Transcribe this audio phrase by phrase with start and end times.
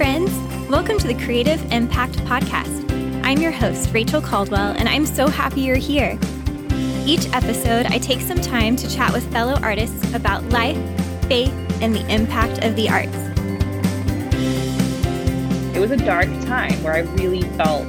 [0.00, 0.30] friends.
[0.70, 2.90] Welcome to the Creative Impact Podcast.
[3.22, 6.18] I'm your host, Rachel Caldwell, and I'm so happy you're here.
[7.04, 10.78] Each episode, I take some time to chat with fellow artists about life,
[11.28, 11.52] faith,
[11.82, 13.14] and the impact of the arts.
[15.76, 17.86] It was a dark time where I really felt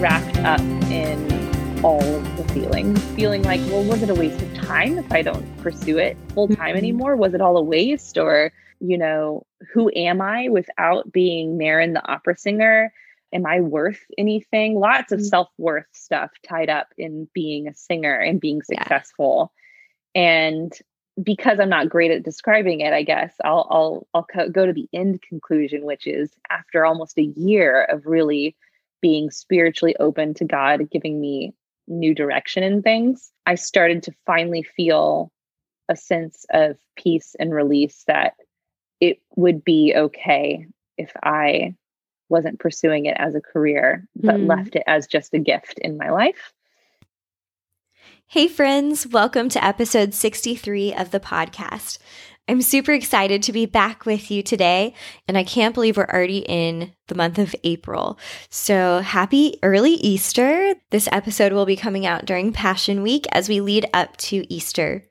[0.00, 4.54] wrapped up in all of the feelings, feeling like, well, was it a waste of
[4.54, 6.76] time if I don't pursue it full time mm-hmm.
[6.76, 7.16] anymore?
[7.16, 8.18] Was it all a waste?
[8.18, 12.92] Or you know, who am I without being Maren the opera singer?
[13.32, 14.78] Am I worth anything?
[14.78, 15.26] Lots of mm-hmm.
[15.26, 19.52] self worth stuff tied up in being a singer and being successful.
[20.14, 20.22] Yeah.
[20.22, 20.72] And
[21.22, 24.72] because I'm not great at describing it, I guess I'll I'll I'll co- go to
[24.72, 28.56] the end conclusion, which is after almost a year of really
[29.00, 31.54] being spiritually open to God giving me
[31.86, 35.32] new direction in things, I started to finally feel
[35.88, 38.34] a sense of peace and release that
[39.00, 40.66] it would be okay
[40.98, 41.74] if I
[42.28, 44.46] wasn't pursuing it as a career, but mm.
[44.46, 46.52] left it as just a gift in my life.
[48.26, 51.98] Hey, friends, welcome to episode 63 of the podcast.
[52.46, 54.94] I'm super excited to be back with you today,
[55.26, 58.18] and I can't believe we're already in the month of April.
[58.48, 60.74] So, happy early Easter.
[60.90, 65.09] This episode will be coming out during Passion Week as we lead up to Easter.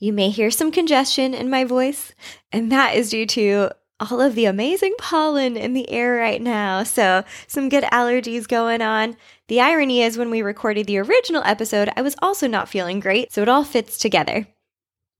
[0.00, 2.12] You may hear some congestion in my voice,
[2.52, 6.84] and that is due to all of the amazing pollen in the air right now.
[6.84, 9.16] So, some good allergies going on.
[9.48, 13.32] The irony is, when we recorded the original episode, I was also not feeling great,
[13.32, 14.46] so it all fits together.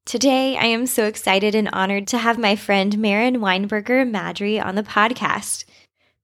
[0.06, 4.76] Today, I am so excited and honored to have my friend Maren Weinberger Maddry on
[4.76, 5.64] the podcast.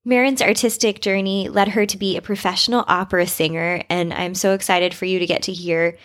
[0.05, 4.95] Maren's artistic journey led her to be a professional opera singer, and I'm so excited
[4.95, 5.99] for you to get to hear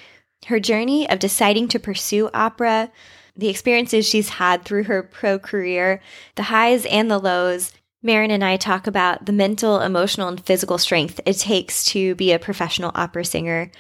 [0.48, 2.92] her journey of deciding to pursue opera,
[3.36, 6.02] the experiences she's had through her pro career,
[6.36, 7.72] the highs and the lows.
[8.02, 12.32] Maren and I talk about the mental, emotional, and physical strength it takes to be
[12.32, 13.72] a professional opera singer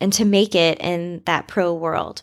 [0.00, 2.22] and to make it in that pro world.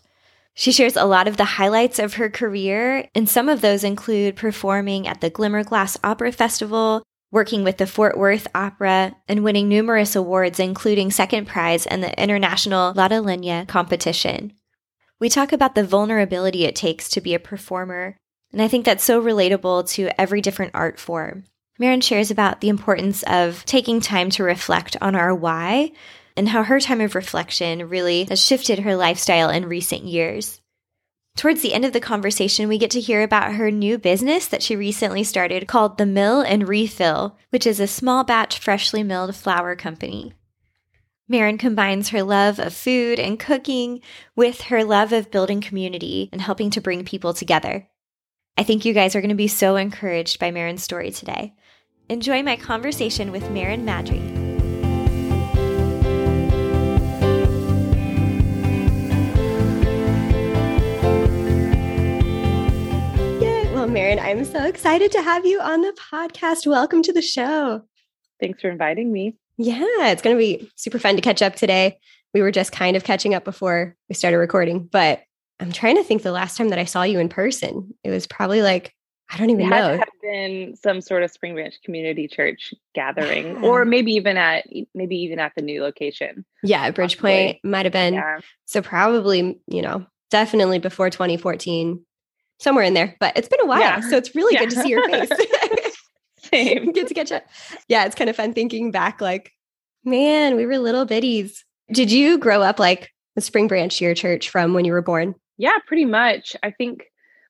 [0.54, 4.38] She shares a lot of the highlights of her career, and some of those include
[4.38, 7.04] performing at the Glimmerglass Opera Festival,
[7.36, 12.18] working with the Fort Worth Opera and winning numerous awards, including second prize in the
[12.18, 14.54] International Lenya competition.
[15.20, 18.16] We talk about the vulnerability it takes to be a performer,
[18.54, 21.44] and I think that's so relatable to every different art form.
[21.78, 25.92] Maren shares about the importance of taking time to reflect on our why
[26.38, 30.62] and how her time of reflection really has shifted her lifestyle in recent years.
[31.36, 34.64] Towards the end of the conversation, we get to hear about her new business that
[34.64, 39.36] she recently started called The Mill and Refill, which is a small batch freshly milled
[39.36, 40.34] flour company.
[41.28, 44.00] Maren combines her love of food and cooking
[44.36, 47.88] with her love of building community and helping to bring people together.
[48.58, 51.54] I think you guys are going to be so encouraged by Maren's story today.
[52.08, 54.45] Enjoy my conversation with Maren Maddry.
[63.96, 66.68] Maren, I'm so excited to have you on the podcast.
[66.68, 67.82] Welcome to the show.
[68.42, 69.38] Thanks for inviting me.
[69.56, 71.98] Yeah, it's going to be super fun to catch up today.
[72.34, 75.22] We were just kind of catching up before we started recording, but
[75.62, 77.94] I'm trying to think the last time that I saw you in person.
[78.04, 78.94] It was probably like
[79.32, 79.98] I don't even it know.
[79.98, 85.16] Have been some sort of Spring Branch Community Church gathering, or maybe even at maybe
[85.16, 86.44] even at the new location.
[86.64, 88.16] Yeah, Bridgepoint might have been.
[88.16, 88.40] Yeah.
[88.66, 92.06] So probably, you know, definitely before 2014
[92.60, 93.80] somewhere in there, but it's been a while.
[93.80, 94.02] Yeah.
[94.02, 94.62] So it's really yeah.
[94.62, 95.30] good to see your face.
[96.40, 96.92] Same.
[96.92, 97.44] good to catch up.
[97.88, 99.52] Yeah, it's kind of fun thinking back, like,
[100.04, 101.64] man, we were little bitties.
[101.92, 105.02] Did you grow up like the Spring Branch to your church from when you were
[105.02, 105.36] born?
[105.58, 106.56] Yeah, pretty much.
[106.64, 107.06] I think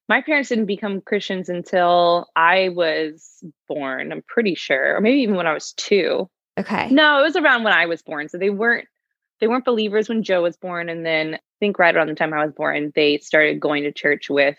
[0.07, 5.35] my parents didn't become Christians until I was born, I'm pretty sure, or maybe even
[5.35, 6.29] when I was two.
[6.57, 6.89] Okay.
[6.89, 8.29] No, it was around when I was born.
[8.29, 8.87] So they weren't
[9.41, 10.87] they weren't believers when Joe was born.
[10.87, 13.91] And then I think right around the time I was born, they started going to
[13.91, 14.57] church with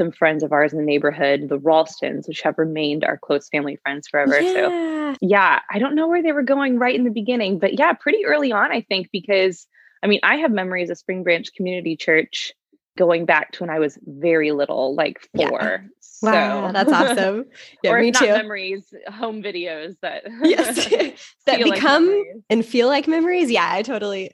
[0.00, 3.76] some friends of ours in the neighborhood, the Ralstons, which have remained our close family
[3.82, 4.40] friends forever.
[4.40, 4.52] Yeah.
[4.54, 7.92] So, yeah, I don't know where they were going right in the beginning, but yeah,
[7.92, 9.66] pretty early on, I think, because
[10.02, 12.54] I mean, I have memories of Spring Branch Community Church
[12.96, 15.60] going back to when I was very little, like four.
[15.60, 15.78] Yeah.
[16.22, 17.46] Wow, that's awesome.
[17.82, 18.26] Yeah, or me too.
[18.26, 20.86] memories, home videos that yes,
[21.46, 23.50] that become like and feel like memories.
[23.50, 24.32] Yeah, I totally,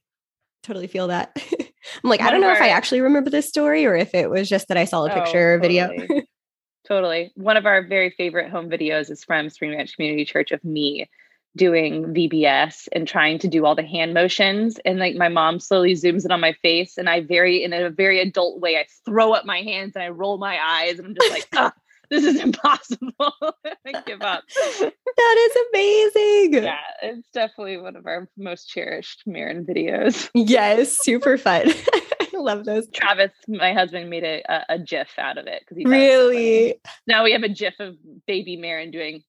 [0.63, 1.37] totally feel that.
[2.05, 4.29] I'm like, I don't know our, if I actually remember this story or if it
[4.29, 5.91] was just that I saw a picture oh, or video.
[6.89, 7.33] totally.
[7.37, 11.09] One of our very favorite home videos is from Spring Branch Community Church of me
[11.57, 14.79] doing VBS and trying to do all the hand motions.
[14.85, 17.89] And like my mom slowly zooms in on my face and I very, in a
[17.89, 21.15] very adult way, I throw up my hands and I roll my eyes and I'm
[21.15, 21.73] just like, ah,
[22.11, 23.13] this is impossible.
[23.21, 24.45] I give up.
[24.49, 26.65] That is amazing.
[26.65, 30.29] Yeah, it's definitely one of our most cherished Maren videos.
[30.35, 31.73] Yes, super fun.
[31.93, 32.89] I love those.
[32.91, 36.75] Travis, my husband, made a, a, a GIF out of it because he really.
[37.07, 39.23] Now we have a GIF of baby Maren doing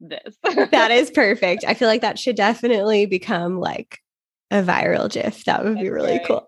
[0.00, 0.36] this.
[0.42, 1.64] that is perfect.
[1.66, 4.00] I feel like that should definitely become like
[4.50, 5.44] a viral GIF.
[5.44, 6.46] That would That's be really cool.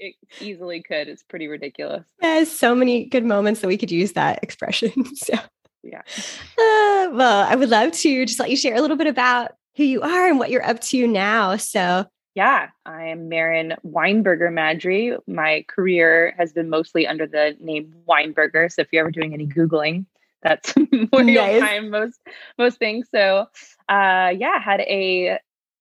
[0.00, 1.08] It easily could.
[1.08, 2.06] It's pretty ridiculous.
[2.22, 4.92] Yeah, so many good moments that we could use that expression.
[5.14, 5.34] So
[5.82, 6.02] yeah.
[6.58, 9.84] Uh, well, I would love to just let you share a little bit about who
[9.84, 11.56] you are and what you're up to now.
[11.56, 15.18] So yeah, I am Maren Weinberger Maddry.
[15.26, 18.70] My career has been mostly under the name Weinberger.
[18.72, 20.06] So if you're ever doing any Googling,
[20.42, 20.72] that's
[21.10, 21.52] where nice.
[21.52, 22.20] you'll find most
[22.58, 23.08] most things.
[23.10, 23.46] So
[23.88, 25.38] uh yeah, had a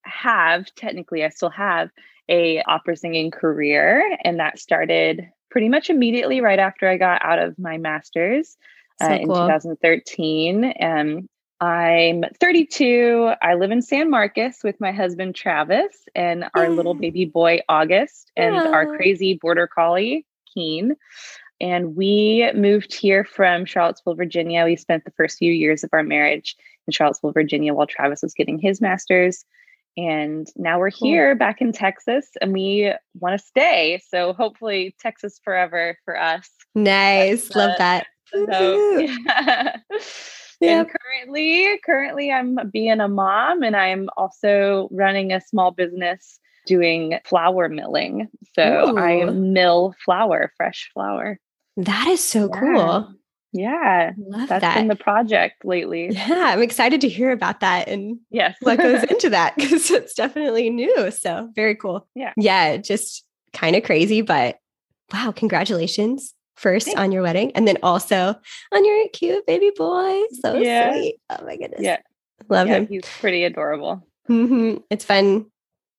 [0.10, 1.90] have technically I still have
[2.30, 7.40] a opera singing career and that started pretty much immediately right after I got out
[7.40, 8.58] of my master's
[9.02, 10.74] uh, so uh, in 2013.
[10.82, 11.30] Um,
[11.62, 13.34] I'm 32.
[13.42, 18.32] I live in San Marcos with my husband Travis and our little baby boy August
[18.38, 18.70] and yeah.
[18.70, 20.96] our crazy border collie Keen.
[21.60, 24.64] And we moved here from Charlottesville, Virginia.
[24.64, 26.56] We spent the first few years of our marriage
[26.88, 29.44] in Charlottesville, Virginia, while Travis was getting his master's.
[29.98, 34.02] And now we're here back in Texas and we want to stay.
[34.10, 36.50] So hopefully, Texas forever for us.
[36.76, 37.54] Nice.
[37.56, 38.08] Love that.
[38.32, 39.18] So, yeah.
[39.26, 39.76] yeah.
[40.62, 47.18] And currently, currently I'm being a mom and I'm also running a small business doing
[47.26, 48.28] flour milling.
[48.56, 48.98] So Ooh.
[48.98, 51.40] I mill flour, fresh flour.
[51.78, 52.60] That is so yeah.
[52.60, 53.14] cool.
[53.51, 54.75] Yeah, Love that's that.
[54.75, 56.10] been the project lately.
[56.12, 60.13] Yeah, I'm excited to hear about that and yes, what goes into that because it's
[60.13, 61.12] definitely new.
[61.12, 62.07] So very cool.
[62.16, 64.57] Yeah, yeah, just kind of crazy, but
[65.12, 65.31] wow!
[65.36, 67.00] Congratulations first Thanks.
[67.00, 68.36] on your wedding, and then also
[68.72, 70.22] on your cute baby boy.
[70.42, 70.94] So yeah.
[70.94, 71.16] sweet.
[71.30, 71.81] Oh my goodness.
[71.81, 71.98] Yeah,
[72.50, 72.88] love yeah, him.
[72.88, 74.07] He's pretty adorable.
[74.30, 74.81] Mm-hmm.
[74.92, 75.48] It's fun,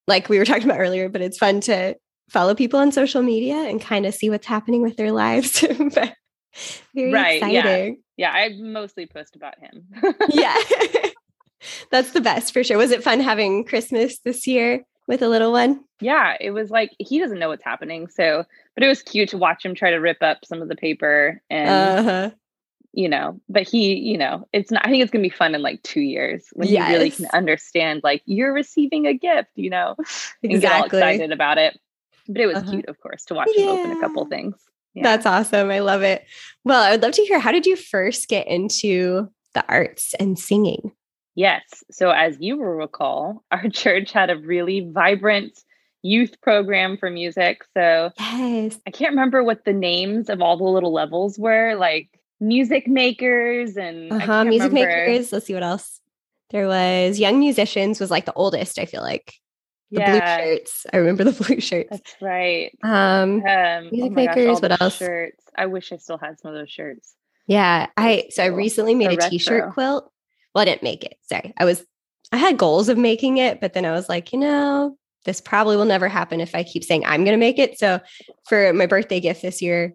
[0.07, 1.97] like we were talking about earlier, but it's fun to
[2.31, 5.65] follow people on social media and kind of see what's happening with their lives.
[5.95, 6.15] but
[6.95, 8.03] very right, exciting.
[8.17, 8.33] Yeah.
[8.33, 9.87] yeah, I mostly post about him.
[10.29, 10.57] yeah.
[11.91, 12.79] That's the best for sure.
[12.79, 15.85] Was it fun having Christmas this year with a little one?
[16.01, 18.09] Yeah, it was like he doesn't know what's happening.
[18.09, 18.45] So,
[18.75, 21.43] but it was cute to watch him try to rip up some of the paper
[21.51, 21.69] and
[22.09, 22.31] uh-huh.
[22.93, 25.55] you know, but he, you know, it's not I think it's going to be fun
[25.55, 26.89] in like 2 years when yes.
[26.89, 29.95] he really can understand like you're receiving a gift, you know,
[30.43, 30.61] and exactly.
[30.61, 31.79] get all excited about it.
[32.29, 32.71] But it was uh-huh.
[32.71, 33.65] cute, of course, to watch yeah.
[33.65, 34.55] him open a couple things.
[34.95, 35.03] Yeah.
[35.05, 35.71] That's awesome.
[35.71, 36.25] I love it.
[36.65, 40.39] Well, I would love to hear how did you first get into the arts and
[40.39, 40.93] singing?
[41.35, 41.63] Yes.
[41.91, 45.59] So, as you will recall, our church had a really vibrant
[46.03, 47.65] youth program for music.
[47.75, 48.79] So, yes.
[48.87, 52.09] I can't remember what the names of all the little levels were, like
[52.41, 55.07] music makers and uh-huh, music remember.
[55.07, 55.33] makers.
[55.33, 56.01] Let's see what else.
[56.51, 59.35] There was young musicians was like the oldest, I feel like
[59.91, 60.39] the yeah.
[60.39, 60.87] blue shirts.
[60.93, 61.89] I remember the blue shirts.
[61.91, 62.77] That's right.
[62.83, 64.47] Um, um oh music oh makers.
[64.47, 64.97] Gosh, what else?
[64.97, 65.45] Shirts.
[65.57, 67.15] I wish I still had some of those shirts.
[67.47, 70.11] Yeah, I so I recently made a t-shirt quilt.
[70.55, 71.17] Well, I didn't make it.
[71.23, 71.85] Sorry, I was
[72.33, 75.77] I had goals of making it, but then I was like, you know, this probably
[75.77, 77.79] will never happen if I keep saying I'm going to make it.
[77.79, 78.01] So
[78.49, 79.95] for my birthday gift this year,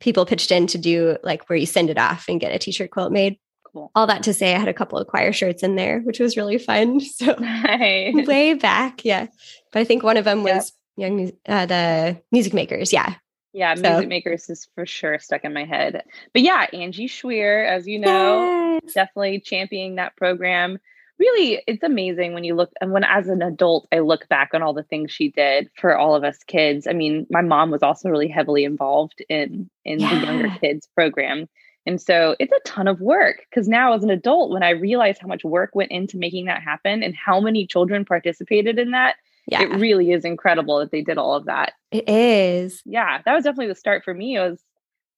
[0.00, 2.90] people pitched in to do like where you send it off and get a t-shirt
[2.90, 3.38] quilt made
[3.72, 3.90] cool.
[3.94, 6.36] All that to say, I had a couple of choir shirts in there, which was
[6.36, 7.00] really fun.
[7.12, 8.26] So nice.
[8.26, 9.26] way back, yeah.
[9.70, 11.10] But I think one of them was yep.
[11.10, 12.92] young uh, the music makers.
[12.92, 13.14] Yeah,
[13.52, 13.82] yeah, so.
[13.82, 16.02] music makers is for sure stuck in my head.
[16.32, 18.94] But yeah, Angie Schwer, as you know, yes.
[18.94, 20.78] definitely championing that program.
[21.18, 24.62] Really, it's amazing when you look and when as an adult, I look back on
[24.62, 26.86] all the things she did for all of us kids.
[26.86, 30.18] I mean, my mom was also really heavily involved in in yeah.
[30.18, 31.46] the younger kids program.
[31.86, 35.18] And so it's a ton of work because now, as an adult, when I realize
[35.20, 39.16] how much work went into making that happen and how many children participated in that,
[39.48, 39.62] yeah.
[39.62, 41.72] it really is incredible that they did all of that.
[41.90, 42.82] It is.
[42.84, 44.36] Yeah, that was definitely the start for me.
[44.36, 44.60] It was,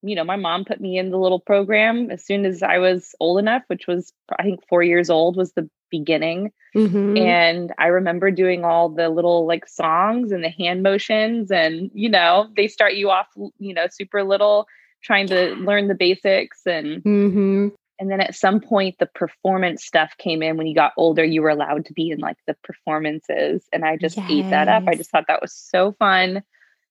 [0.03, 3.15] you know, my mom put me in the little program as soon as I was
[3.21, 6.51] old enough, which was, I think, four years old was the beginning.
[6.75, 7.17] Mm-hmm.
[7.19, 11.51] And I remember doing all the little like songs and the hand motions.
[11.51, 13.27] And, you know, they start you off,
[13.59, 14.67] you know, super little
[15.05, 17.69] trying to learn the basics and mm-hmm.
[17.99, 21.43] and then at some point the performance stuff came in when you got older you
[21.43, 24.31] were allowed to be in like the performances and i just yes.
[24.31, 24.85] ate that up.
[24.89, 26.43] I just thought that was so fun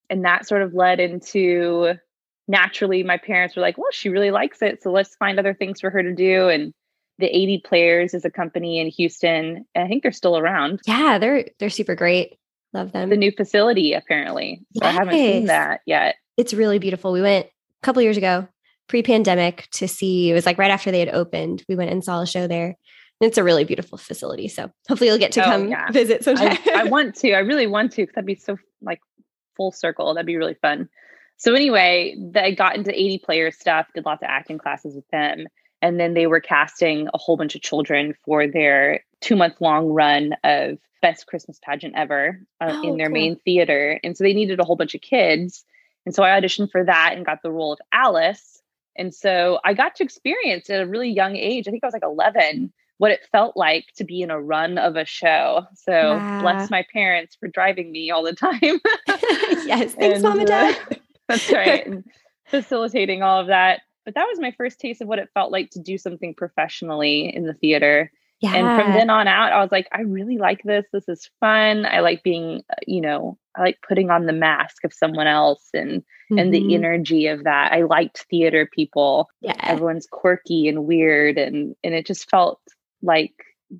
[0.10, 1.96] and that sort of led into
[2.48, 5.82] naturally my parents were like well she really likes it so let's find other things
[5.82, 6.74] for her to do and
[7.20, 7.64] the A.D.
[7.66, 10.82] Players is a company in houston i think they're still around.
[10.86, 12.38] Yeah they're they're super great.
[12.74, 13.10] Love them.
[13.10, 14.90] The new facility apparently so yes.
[14.90, 16.16] i haven't seen that yet.
[16.38, 17.12] It's really beautiful.
[17.12, 17.48] We went
[17.84, 18.48] couple years ago.
[18.88, 20.30] pre-pandemic to see.
[20.30, 21.64] It was like right after they had opened.
[21.70, 22.76] We went and saw a show there.
[23.22, 24.48] It's a really beautiful facility.
[24.50, 25.90] So hopefully you'll get to oh, come yeah.
[25.92, 26.58] visit sometime.
[26.66, 27.34] I, I, want to.
[27.34, 29.00] I really want to because that'd be so like
[29.56, 30.14] full circle.
[30.14, 30.90] That'd be really fun.
[31.38, 33.20] So anyway, I got into A.D.
[33.20, 35.46] Player stuff, did lots of acting classes with them.
[35.82, 39.88] And then they were casting a whole bunch of children for their two month long
[39.88, 43.14] run of best Christmas pageant ever uh, oh, in their cool.
[43.14, 44.00] main theater.
[44.04, 45.66] And so they needed a whole bunch of kids.
[46.06, 48.62] And so I auditioned for that and got the role of Alice.
[48.96, 51.94] And so I got to experience at a really young age, I think I was
[51.94, 55.66] like 11, what it felt like to be in a run of a show.
[55.76, 56.42] So wow.
[56.42, 58.60] bless my parents for driving me all the time.
[59.66, 60.78] yes, thanks, and, mom and dad.
[60.92, 60.96] Uh,
[61.30, 61.86] that's right.
[61.88, 62.04] and
[62.46, 63.82] facilitating all of that.
[64.06, 67.34] But that was my first taste of what it felt like to do something professionally
[67.34, 68.12] in the theater.
[68.44, 68.56] Yeah.
[68.56, 70.84] And from then on out, I was like, I really like this.
[70.92, 71.86] This is fun.
[71.86, 75.70] I like being, uh, you know, I like putting on the mask of someone else
[75.74, 76.40] and mm-hmm.
[76.40, 76.76] and the mm-hmm.
[76.76, 77.72] energy of that.
[77.72, 79.30] I liked theater people.
[79.40, 79.56] Yeah.
[79.62, 82.60] Everyone's quirky and weird and and it just felt
[83.02, 83.34] like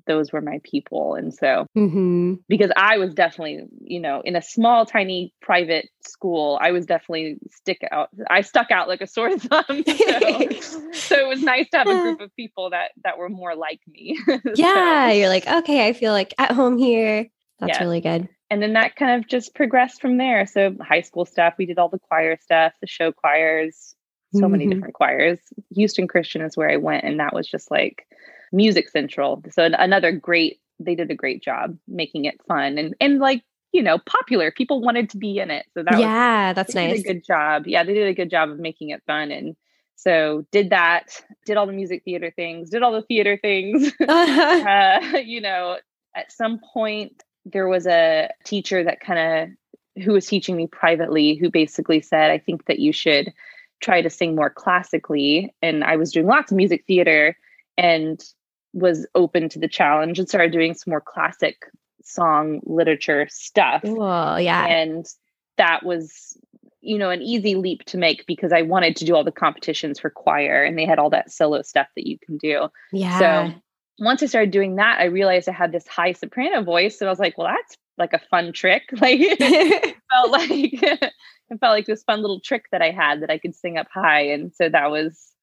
[0.06, 1.14] those were my people.
[1.14, 2.34] And so, mm-hmm.
[2.48, 7.38] because I was definitely, you know, in a small, tiny private school, I was definitely
[7.50, 8.10] stick out.
[8.28, 9.84] I stuck out like a sore thumb.
[9.86, 13.54] So, so it was nice to have a group of people that that were more
[13.54, 14.18] like me.
[14.54, 17.28] yeah, so, you're like, okay, I feel like at home here.
[17.60, 18.28] That's really good.
[18.50, 20.46] And then that kind of just progressed from there.
[20.46, 23.94] So high school stuff, we did all the choir stuff, the show choirs,
[24.34, 24.52] so mm-hmm.
[24.52, 25.38] many different choirs.
[25.74, 28.06] Houston Christian is where I went, and that was just like
[28.54, 29.42] Music Central.
[29.50, 33.42] So another great, they did a great job making it fun and and like
[33.72, 34.50] you know popular.
[34.50, 37.00] People wanted to be in it, so that yeah, was, that's nice.
[37.00, 37.66] a good job.
[37.66, 39.56] Yeah, they did a good job of making it fun and.
[39.96, 43.92] So did that, did all the music theater things, did all the theater things.
[44.08, 45.78] uh, you know,
[46.14, 49.18] at some point there was a teacher that kind
[49.96, 53.32] of who was teaching me privately who basically said, I think that you should
[53.80, 55.54] try to sing more classically.
[55.62, 57.36] And I was doing lots of music theater
[57.76, 58.22] and
[58.74, 61.64] was open to the challenge and started doing some more classic
[62.02, 63.82] song literature stuff.
[63.84, 64.66] Oh, yeah.
[64.66, 65.06] And
[65.56, 66.36] that was,
[66.80, 69.98] you know, an easy leap to make because I wanted to do all the competitions
[69.98, 72.68] for choir and they had all that solo stuff that you can do.
[72.92, 73.18] Yeah.
[73.18, 73.54] So
[73.98, 76.98] once I started doing that, I realized I had this high soprano voice.
[76.98, 78.82] So I was like, well, that's like a fun trick.
[79.00, 80.50] Like it felt like
[81.50, 83.86] it felt like this fun little trick that I had that I could sing up
[83.92, 84.22] high.
[84.22, 85.33] And so that was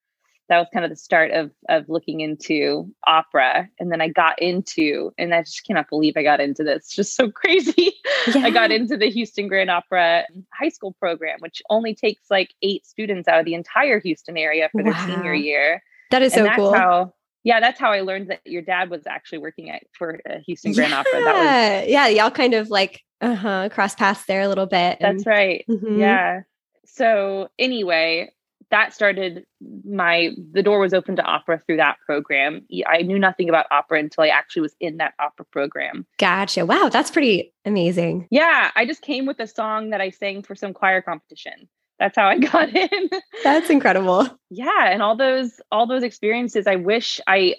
[0.51, 4.39] that was kind of the start of of looking into opera and then i got
[4.41, 7.93] into and i just cannot believe i got into this it's just so crazy
[8.27, 8.43] yeah.
[8.43, 12.85] i got into the houston grand opera high school program which only takes like eight
[12.85, 14.91] students out of the entire houston area for wow.
[14.91, 15.81] their senior year
[16.11, 19.07] that is and so cool how, yeah, that's how I learned that your dad was
[19.07, 20.99] actually working at for Houston Grand yeah.
[20.99, 21.23] Opera.
[21.23, 24.97] That was yeah, y'all kind of like uh huh cross paths there a little bit.
[24.99, 25.65] And, that's right.
[25.67, 25.99] Mm-hmm.
[25.99, 26.41] Yeah.
[26.85, 28.31] So anyway,
[28.71, 29.45] that started
[29.85, 32.65] my the door was open to opera through that program.
[32.87, 36.07] I knew nothing about opera until I actually was in that opera program.
[36.17, 36.65] Gotcha.
[36.65, 38.27] Wow, that's pretty amazing.
[38.31, 41.67] Yeah, I just came with a song that I sang for some choir competition.
[41.99, 43.09] That's how I got in.
[43.43, 44.27] that's incredible.
[44.49, 47.55] Yeah, and all those all those experiences, I wish I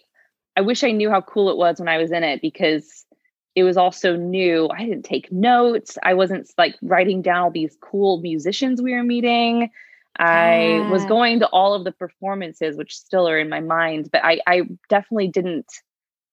[0.56, 3.04] I wish I knew how cool it was when I was in it because
[3.54, 4.70] it was also new.
[4.70, 5.98] I didn't take notes.
[6.02, 9.70] I wasn't like writing down all these cool musicians we were meeting
[10.18, 14.24] I was going to all of the performances, which still are in my mind, but
[14.24, 15.66] I, I definitely didn't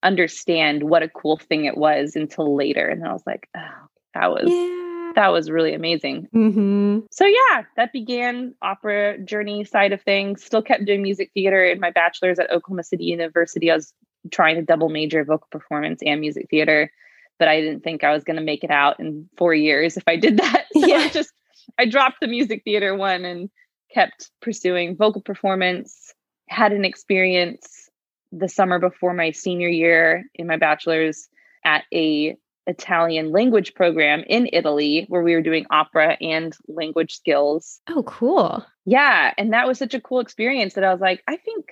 [0.04, 2.88] understand what a cool thing it was until later.
[2.88, 5.12] And I was like, oh, that was yeah.
[5.16, 6.28] that was really amazing.
[6.34, 7.00] Mm-hmm.
[7.12, 10.44] So yeah, that began opera journey side of things.
[10.44, 13.72] Still kept doing music theater in my bachelor's at Oklahoma City University.
[13.72, 13.94] I was
[14.32, 16.92] trying to double major vocal performance and music theater,
[17.38, 20.04] but I didn't think I was going to make it out in four years if
[20.08, 20.66] I did that.
[20.74, 20.98] So yeah.
[20.98, 21.32] I just
[21.78, 23.50] I dropped the music theater one and
[23.94, 26.14] kept pursuing vocal performance,
[26.48, 27.90] had an experience
[28.32, 31.28] the summer before my senior year in my bachelor's
[31.66, 32.36] at a
[32.68, 37.82] Italian language program in Italy where we were doing opera and language skills.
[37.90, 38.64] Oh, cool.
[38.86, 41.66] Yeah, and that was such a cool experience that I was like, I think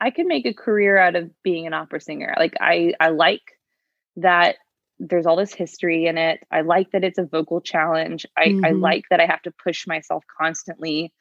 [0.00, 2.34] I could make a career out of being an opera singer.
[2.38, 3.42] Like I I like
[4.16, 4.56] that
[4.98, 6.40] there's all this history in it.
[6.50, 8.26] I like that it's a vocal challenge.
[8.36, 8.64] I, mm-hmm.
[8.64, 11.12] I like that I have to push myself constantly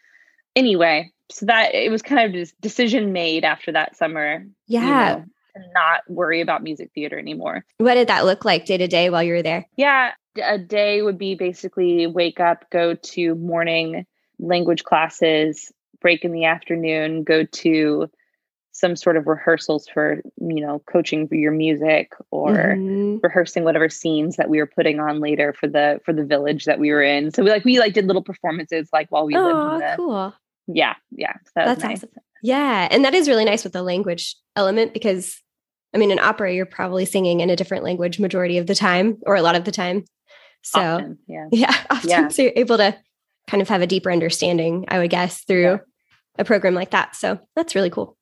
[0.56, 4.46] anyway, so that it was kind of just decision made after that summer.
[4.68, 4.82] Yeah.
[4.82, 5.26] You know,
[5.74, 7.66] not worry about music theater anymore.
[7.78, 9.68] What did that look like day to day while you were there?
[9.76, 10.12] Yeah.
[10.42, 14.06] A day would be basically wake up, go to morning
[14.40, 18.10] language classes, break in the afternoon, go to
[18.80, 23.18] some sort of rehearsals for you know coaching for your music or mm-hmm.
[23.22, 26.80] rehearsing whatever scenes that we were putting on later for the for the village that
[26.80, 29.44] we were in so we like we like did little performances like while we oh,
[29.44, 30.34] lived in the, cool
[30.72, 31.34] Yeah, yeah.
[31.34, 31.98] So that That's nice.
[31.98, 32.10] awesome.
[32.44, 32.88] Yeah.
[32.92, 35.42] And that is really nice with the language element because,
[35.94, 39.18] I mean, in opera, you're probably singing in a different language majority of the time
[39.26, 40.06] or a lot of the time.
[40.62, 41.48] So, Often, yeah.
[41.52, 42.10] yeah, often.
[42.10, 42.28] Yeah.
[42.28, 42.96] So you're able to
[43.48, 45.78] kind of have a deeper understanding, I would guess, through Yeah.
[46.38, 47.16] a program like that.
[47.16, 48.16] So that's really cool.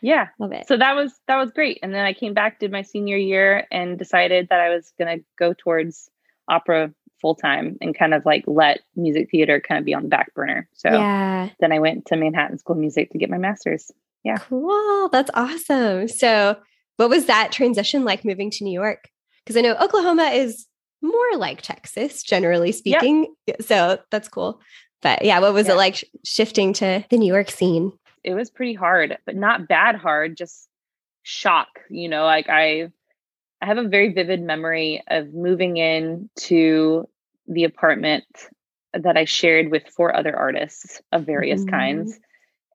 [0.00, 0.28] Yeah.
[0.38, 0.66] Love it.
[0.66, 1.78] So that was that was great.
[1.82, 5.18] And then I came back, did my senior year, and decided that I was gonna
[5.38, 6.10] go towards
[6.48, 10.08] opera full time and kind of like let music theater kind of be on the
[10.08, 10.68] back burner.
[10.72, 11.50] So yeah.
[11.60, 13.90] then I went to Manhattan School of Music to get my master's.
[14.24, 14.38] Yeah.
[14.38, 15.08] Cool.
[15.10, 16.08] That's awesome.
[16.08, 16.56] So,
[16.96, 19.08] what was that transition like moving to New York?
[19.44, 20.66] Because I know Oklahoma is
[21.00, 23.34] more like Texas, generally speaking.
[23.60, 24.60] So, that's cool.
[25.00, 27.92] But yeah, what was it like sh- shifting to the New York scene?
[28.22, 30.68] It was pretty hard, but not bad hard, just
[31.22, 31.68] shock.
[31.88, 32.90] You know, like I
[33.62, 37.08] I have a very vivid memory of moving in to
[37.46, 38.24] the apartment
[38.94, 41.70] that I shared with four other artists of various Mhm.
[41.70, 42.20] kinds.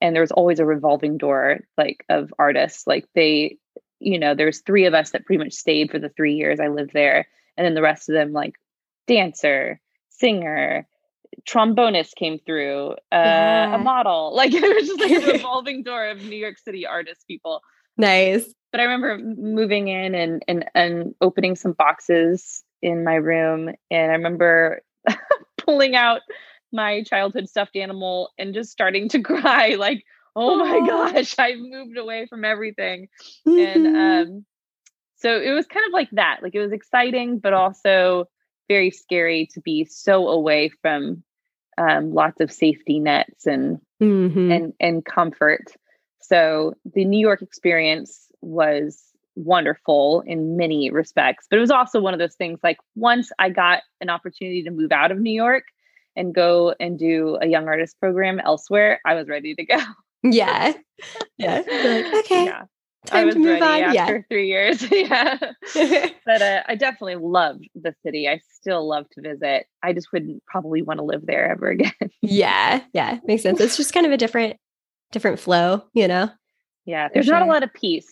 [0.01, 2.85] And there was always a revolving door like of artists.
[2.87, 3.57] Like they,
[3.99, 6.67] you know, there's three of us that pretty much stayed for the three years I
[6.67, 7.27] lived there.
[7.57, 8.53] And then the rest of them like
[9.07, 10.87] dancer, singer,
[11.47, 13.75] trombonist came through, uh, Yeah.
[13.75, 14.31] a model.
[14.35, 17.61] Like it was just like a revolving door of New York City artist people
[17.97, 18.53] Nice.
[18.71, 24.11] but I remember moving in and and and opening some boxes in my room, and
[24.11, 24.81] I remember
[25.57, 26.21] pulling out
[26.73, 30.03] my childhood stuffed animal and just starting to cry, like,
[30.35, 33.07] "Oh my gosh, I've moved away from everything."
[33.45, 34.23] And Mhm.
[34.23, 34.45] um,
[35.17, 36.39] so it was kind of like that.
[36.43, 38.25] Like it was exciting, but also
[38.67, 41.23] very scary to be so away from
[41.77, 44.51] um, lots of safety nets and Mhm.
[44.55, 45.63] and and comfort.
[46.21, 49.01] So the New York experience was
[49.35, 53.49] wonderful in many respects, but it was also one of those things like once I
[53.49, 55.65] got an opportunity to move out of New York
[56.15, 59.77] and go and do a young artist program elsewhere, I was ready to go.
[60.23, 60.73] yeah.
[61.37, 61.55] Yeah.
[61.67, 62.63] Like, okay, yeah.
[63.11, 63.97] I time was to move ready on.
[63.97, 64.81] after three years.
[64.91, 65.37] yeah.
[65.75, 66.09] Yeah.
[66.25, 68.27] But uh, I definitely loved the city.
[68.27, 69.67] I still love to visit.
[69.83, 71.93] I just wouldn't probably want to live there ever again.
[72.21, 72.81] yeah.
[72.93, 73.19] Yeah.
[73.25, 73.59] Makes sense.
[73.61, 74.57] It's just kind of a different,
[75.11, 76.29] different flow, you know?
[76.85, 77.09] yeah.
[77.13, 78.11] There's not a lot of peace.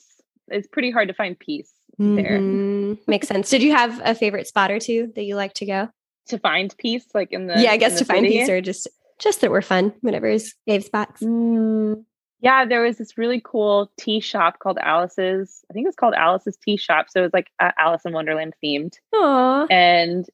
[0.50, 2.40] It's pretty hard to find peace there.
[2.40, 3.00] Mhm.
[3.08, 3.50] Makes sense.
[3.50, 5.90] Did you have a favorite spot or two that you like to go?
[6.26, 8.88] to find peace like in the yeah, I guess to find peace or just
[9.20, 11.22] just that were fun, whatever's fave spots.
[11.22, 12.06] Mm,
[12.44, 16.14] yeah there was this really cool tea shop called alice's i think it was called
[16.14, 19.66] alice's tea shop so it was like uh, alice in wonderland themed Aw.
[19.72, 20.26] and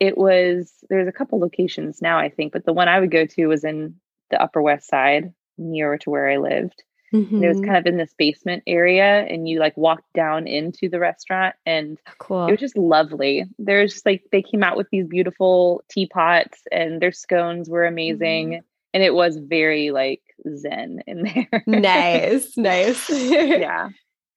[0.00, 3.26] it was there's a couple locations now i think but the one i would go
[3.26, 3.96] to was in
[4.30, 7.64] the upper west side nearer to where i lived and it was Mhm.
[7.66, 11.98] kind of in this basement area and you like walked down into the restaurant and
[12.06, 12.46] Oh, cool.
[12.46, 13.44] it was just lovely.
[13.58, 18.48] There's just like they came out with these beautiful teapots and their scones were amazing.
[18.50, 18.66] Mm-hmm.
[18.96, 20.22] And it was very like
[20.56, 21.62] zen in there.
[21.66, 23.10] nice, nice.
[23.10, 23.88] yeah.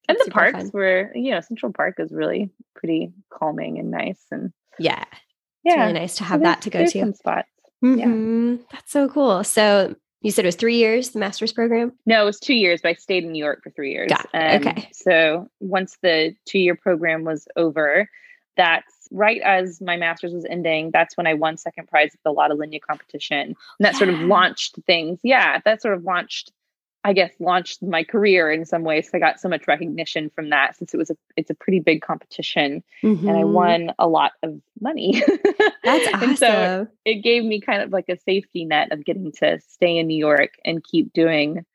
[0.09, 0.71] And That's the parks fun.
[0.73, 4.21] were, you know, Central Park is really pretty calming and nice.
[4.31, 5.05] And yeah.
[5.63, 7.13] It's yeah, really nice to have that to go to.
[7.13, 7.47] Spots.
[7.81, 8.59] Mhm.
[8.69, 9.45] That's so cool.
[9.45, 11.93] So you said it was three years, the master's program?
[12.05, 14.11] No, it was two years, but I stayed in New York for three years.
[14.33, 14.89] And Okay.
[14.91, 18.09] So once the two year program was over,
[18.57, 20.91] that's right as my master's was ending.
[20.91, 23.39] That's when I won second prize at the Lotte Lenya competition.
[23.49, 25.19] And that sort of launched things.
[25.23, 26.51] Yeah, that sort of launched,
[27.03, 29.09] I guess, launched my career in some ways.
[29.13, 32.01] I got so much recognition from that since it was a it's a pretty big
[32.01, 33.51] competition and I Mhm.
[33.51, 35.23] won a lot of money.
[35.83, 36.23] That's awesome.
[36.29, 39.97] and so it gave me kind of like a safety net of getting to stay
[39.97, 41.65] in New York and keep doing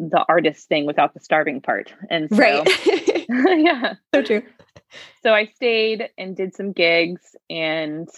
[0.00, 1.92] the artist thing without the starving part.
[2.10, 2.68] And so, right.
[3.28, 3.94] yeah.
[4.14, 4.42] so true.
[5.22, 8.08] So I stayed and did some gigs and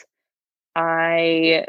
[0.75, 1.67] I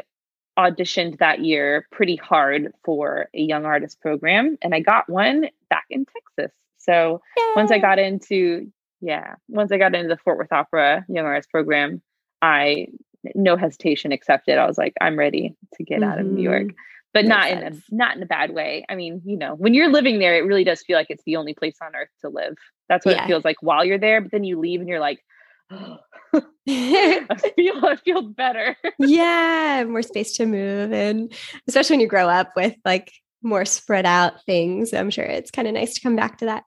[0.58, 5.84] auditioned that year pretty hard for a young artist program and I got one back
[5.90, 6.52] in Texas.
[6.78, 7.22] So
[7.54, 11.50] once I got into yeah, once I got into the Fort Worth Opera Young Artist
[11.50, 12.02] program,
[12.42, 12.88] I
[13.34, 14.58] no hesitation accepted.
[14.58, 16.74] I was like, I'm ready to get out of New York, Mhm.
[17.22, 18.84] But Makes not in a not in a bad way.
[18.88, 21.36] I mean, you know, when you're living there, it really does feel like it's the
[21.36, 22.56] only place on earth to live.
[22.88, 23.24] That's what Yeah.
[23.24, 24.20] it feels like while you're there.
[24.20, 25.18] But then you leave and you're like,
[25.70, 28.76] I feel I feel better.
[28.98, 31.32] yeah, more space to move and
[31.66, 34.92] especially when you grow up with like more spread out things.
[34.92, 36.64] I'm sure it's kind of nice to come back to that.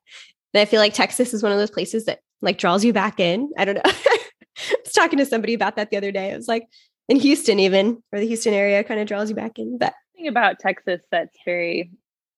[0.53, 3.19] And I feel like Texas is one of those places that like draws you back
[3.19, 3.51] in.
[3.57, 3.81] I don't know.
[3.85, 6.31] I was talking to somebody about that the other day.
[6.31, 6.65] It was like
[7.09, 9.77] in Houston, even or the Houston area kind of draws you back in.
[9.77, 11.91] But Thing about Texas that's very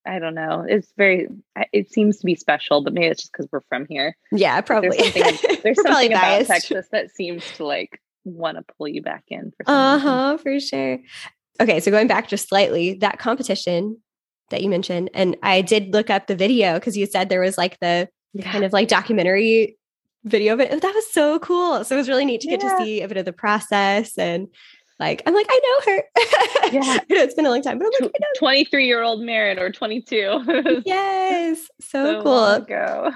[0.06, 0.65] I don't know.
[0.67, 1.30] It's very.
[1.72, 4.17] It seems to be special, but maybe it's just because we're from here.
[4.34, 4.98] yeah, probably.
[4.98, 5.58] There's something.
[5.63, 6.50] There's something about biased.
[6.50, 9.52] Texas that seems to like want to pull you back in.
[9.52, 11.00] For Uh huh, for sure.
[11.62, 13.98] Okay, so going back just slightly, that competition
[14.50, 15.10] that you mentioned.
[15.13, 18.52] And I did look up the video because you said there was like the yeah.
[18.52, 19.78] kind of like documentary
[20.26, 20.69] video of it.
[20.69, 21.84] That was so cool.
[21.86, 24.48] So it was really neat to get to see a bit of the process and
[24.99, 26.03] like I'm like, I know her.
[26.71, 26.99] Yeah.
[27.10, 30.82] it's been a long time, but I'm like, 23 year old Maren or 22.
[30.86, 31.67] yes.
[31.82, 32.45] So, so cool.
[32.45, 33.12] Ago.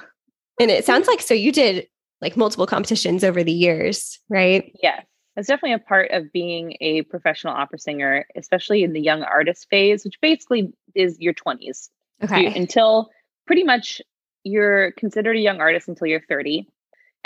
[0.60, 1.88] And it sounds like so you did
[2.22, 4.72] like multiple competitions over the years, right?
[4.82, 5.06] Yes.
[5.36, 9.68] It's definitely a part of being a professional opera singer, especially in the young artist
[9.70, 11.90] phase, which basically is your 20s.
[12.24, 12.46] Okay.
[12.46, 13.12] You, until
[13.46, 14.02] pretty much
[14.44, 16.68] you're considered a young artist until you're 30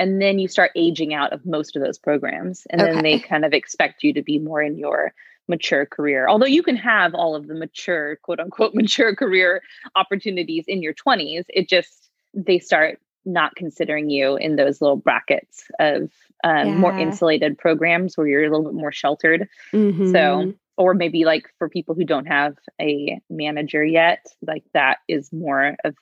[0.02, 2.92] and then you start aging out of most of those programs and okay.
[2.92, 5.14] then they kind of expect you to be more in your
[5.48, 9.62] mature career although you can have all of the mature quote unquote mature career
[9.96, 15.66] opportunities in your 20s it just they start not considering you in those little brackets
[15.80, 16.10] of
[16.44, 16.74] um, yeah.
[16.74, 20.12] more insulated programs where you're a little bit more sheltered mm-hmm.
[20.12, 25.32] so or maybe like for people who don't have a manager yet like that is
[25.32, 25.96] more of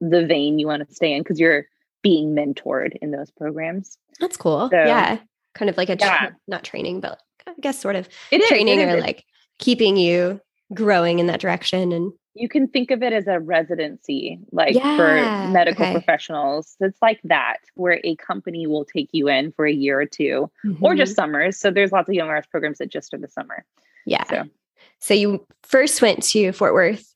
[0.00, 1.66] the vein you want to stay in because you're
[2.06, 3.98] being mentored in those programs.
[4.20, 4.68] That's cool.
[4.70, 5.18] So, yeah.
[5.56, 6.18] Kind of like a, yeah.
[6.18, 9.24] tra- not training, but I guess sort of it is, training it or like
[9.58, 10.40] keeping you
[10.72, 11.90] growing in that direction.
[11.90, 14.96] And you can think of it as a residency, like yeah.
[14.96, 15.94] for medical okay.
[15.94, 16.76] professionals.
[16.78, 20.48] It's like that, where a company will take you in for a year or 2
[20.64, 20.84] mm-hmm.
[20.84, 21.22] or just mm-hmm.
[21.22, 21.58] summers.
[21.58, 23.64] So there's lots of young arts programs that just are the summer.
[24.04, 24.22] Yeah.
[24.30, 24.44] So,
[25.00, 27.15] so you first went to Fort Worth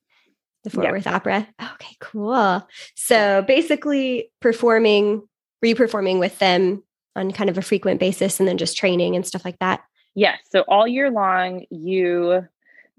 [0.64, 1.48] the Fort Worth Opera.
[1.60, 2.66] Okay, cool.
[2.94, 5.22] So basically, performing,
[5.62, 6.82] were you performing with them
[7.16, 9.82] on kind of a frequent basis and then just training and stuff like that?
[10.14, 10.38] Yes.
[10.50, 12.46] So all year long, you,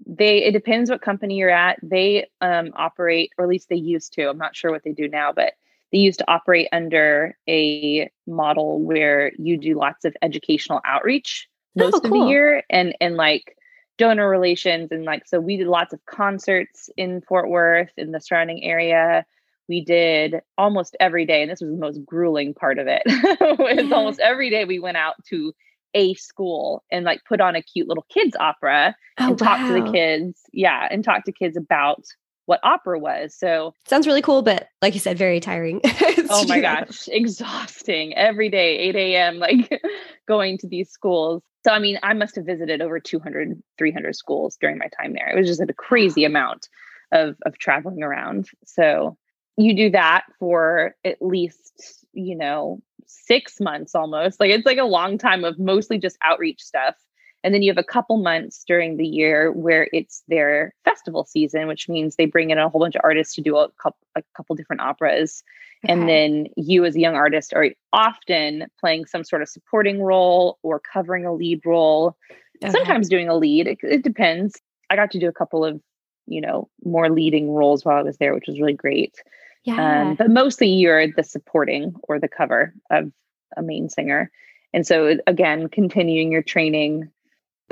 [0.06, 1.78] they, it depends what company you're at.
[1.82, 4.28] They um, operate, or at least they used to.
[4.28, 5.52] I'm not sure what they do now, but
[5.92, 11.48] they used to operate under a model where you do lots of educational outreach
[11.78, 12.22] oh, most oh, cool.
[12.22, 13.56] of the year and and like
[14.02, 18.20] donor relations and like so we did lots of concerts in Fort Worth in the
[18.20, 19.24] surrounding area.
[19.68, 23.02] We did almost every day, and this was the most grueling part of it.
[23.06, 24.32] it's almost mm-hmm.
[24.32, 25.52] every day we went out to
[25.94, 29.80] a school and like put on a cute little kids opera oh, and talk to
[29.80, 30.40] the kids.
[30.52, 32.04] Yeah, and talk to kids about
[32.46, 33.36] what opera was.
[33.36, 35.80] So sounds really cool, but like you said, very tiring.
[35.84, 39.80] oh my gosh, exhausting every day, 8 a.m., like
[40.26, 41.44] going to these schools.
[41.64, 45.28] So, I mean, I must have visited over 200, 300 schools during my time there.
[45.28, 46.68] It was just a crazy amount
[47.12, 48.48] of, of traveling around.
[48.64, 49.16] So,
[49.56, 54.40] you do that for at least, you know, six months almost.
[54.40, 56.96] Like, it's like a long time of mostly just outreach stuff.
[57.44, 61.66] And then you have a couple months during the year where it's their festival season,
[61.66, 64.22] which means they bring in a whole bunch of artists to do a couple, a
[64.36, 65.42] couple different operas.
[65.84, 65.92] Okay.
[65.92, 70.58] And then you, as a young artist, are often playing some sort of supporting role
[70.62, 72.16] or covering a lead role,
[72.62, 72.70] okay.
[72.70, 73.66] sometimes doing a lead.
[73.66, 74.60] It, it depends.
[74.90, 75.80] I got to do a couple of,
[76.26, 79.16] you know, more leading roles while I was there, which was really great.
[79.64, 80.02] Yeah.
[80.02, 83.10] Um, but mostly you're the supporting or the cover of
[83.56, 84.30] a main singer.
[84.72, 87.10] And so, again, continuing your training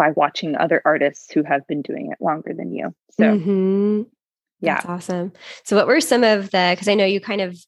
[0.00, 2.94] by watching other artists who have been doing it longer than you.
[3.18, 4.02] So, mm-hmm.
[4.60, 4.76] yeah.
[4.76, 5.32] That's awesome.
[5.64, 7.58] So, what were some of the, because I know you kind of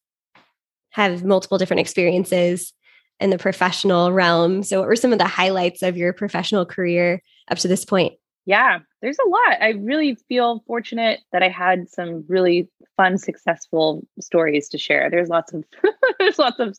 [0.93, 2.73] have multiple different experiences
[3.21, 4.63] in the professional realm.
[4.63, 8.15] So, what were some of the highlights of your professional career up to this point?
[8.47, 9.59] Yeah, there's a lot.
[9.61, 12.67] I really feel fortunate that I had some really
[12.97, 15.11] fun, successful stories to share.
[15.11, 15.65] There's lots of
[16.19, 16.79] there's lots of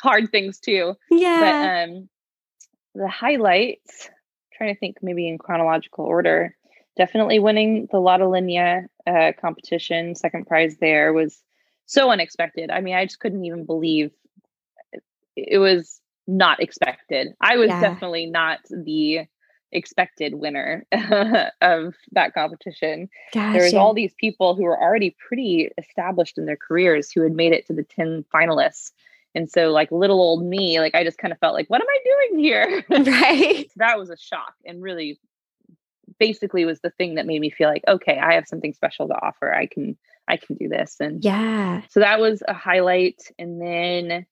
[0.00, 0.94] hard things too.
[1.10, 1.40] Yeah.
[1.40, 2.08] But um
[2.94, 4.08] the highlights,
[4.58, 6.54] trying to think maybe in chronological order.
[6.96, 11.42] Definitely winning the Lotte Lenya uh, competition, second prize there was
[11.86, 12.70] so unexpected.
[12.70, 14.10] I mean, I just couldn't even believe
[15.36, 17.28] it was not expected.
[17.40, 17.80] I was yeah.
[17.80, 19.26] definitely not the
[19.72, 20.86] expected winner
[21.60, 23.08] of that competition.
[23.32, 23.52] Gotcha.
[23.52, 27.32] There was all these people who were already pretty established in their careers who had
[27.32, 28.92] made it to the 10 finalists.
[29.38, 31.86] And so like little old me, like I just kind of felt like, what am
[31.88, 32.84] I doing here?
[32.90, 33.70] Right.
[33.76, 35.20] that was a shock and really
[36.18, 39.14] basically was the thing that made me feel like, okay, I have something special to
[39.14, 39.54] offer.
[39.54, 39.96] I can
[40.26, 40.96] I can do this.
[40.98, 41.82] And yeah.
[41.88, 43.22] So that was a highlight.
[43.38, 44.26] And then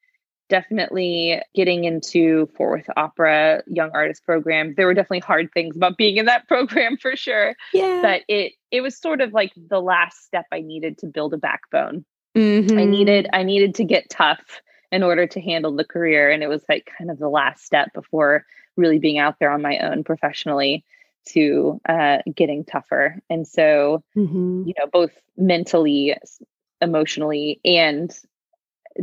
[0.49, 4.75] definitely getting into Fort Worth Opera Young Artist Program.
[4.77, 7.55] There were definitely hard things about being in that program for sure.
[7.73, 8.01] Yeah.
[8.03, 11.39] But it it was sort of like the last step I needed to build a
[11.39, 12.05] backbone.
[12.37, 12.77] Mm-hmm.
[12.77, 14.61] I needed I needed to get tough
[14.93, 16.31] in order to handle the career.
[16.31, 18.45] And it was like kind of the last step before
[18.77, 20.85] really being out there on my own professionally
[21.27, 23.21] to uh, getting tougher.
[23.29, 24.63] And so, mm-hmm.
[24.67, 26.15] you know, both mentally,
[26.81, 28.17] emotionally, and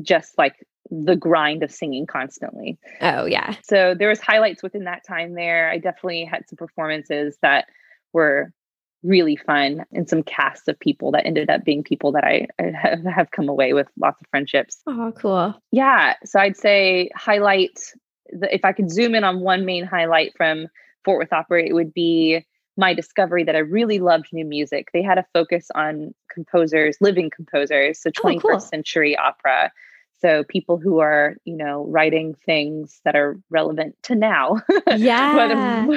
[0.01, 2.77] just like the grind of singing constantly.
[3.01, 3.55] Oh yeah.
[3.63, 5.69] So there was highlights within that time there.
[5.69, 7.67] I definitely had some performances that
[8.11, 8.53] were
[9.03, 12.97] really fun and some casts of people that ended up being people that I, I
[13.13, 14.81] have come away with lots of friendships.
[14.87, 15.55] Oh, cool.
[15.71, 16.15] Yeah.
[16.25, 17.79] So I'd say highlight
[18.29, 20.67] the, if I could zoom in on one main highlight from
[21.03, 22.45] Fort Worth Opera, it would be
[22.77, 24.89] my discovery that I really loved new music.
[24.93, 28.59] They had a focus on composers, living composers, so 21st oh, cool.
[28.59, 29.71] century opera.
[30.23, 34.61] So people who are, you know, writing things that are relevant to now.
[34.95, 35.87] Yeah.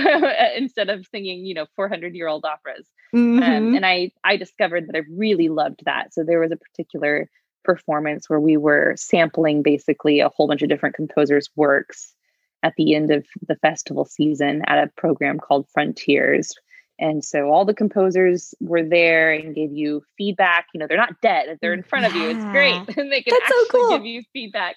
[0.56, 2.88] instead of singing, you know, 400 year old operas.
[3.14, 3.42] Um, mm-hmm.
[3.42, 6.14] Um, and I, I discovered that I really loved that.
[6.14, 7.28] So there was a particular
[7.62, 12.14] performance where we were sampling basically a whole bunch of different composers' works
[12.62, 16.54] at the end of the festival season at a program called Frontiers,
[16.98, 20.66] and so all the composers were there and gave you feedback.
[20.72, 22.08] You know, they're not dead, they're in front yeah.
[22.10, 22.30] of you.
[22.30, 22.74] It's great.
[22.96, 23.90] and they can That's actually so cool.
[23.90, 24.76] give you feedback.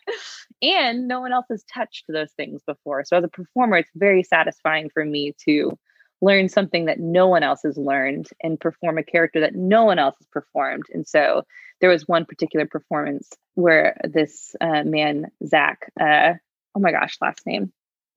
[0.62, 3.04] And no one else has touched those things before.
[3.06, 5.78] So as a performer, it's very satisfying for me to
[6.22, 10.00] learn something that no one else has learned and perform a character that no one
[10.00, 10.84] else has performed.
[10.94, 11.44] And so
[11.80, 16.34] there was one particular performance where this uh, man, Zach, uh,
[16.76, 17.72] oh my gosh, last name,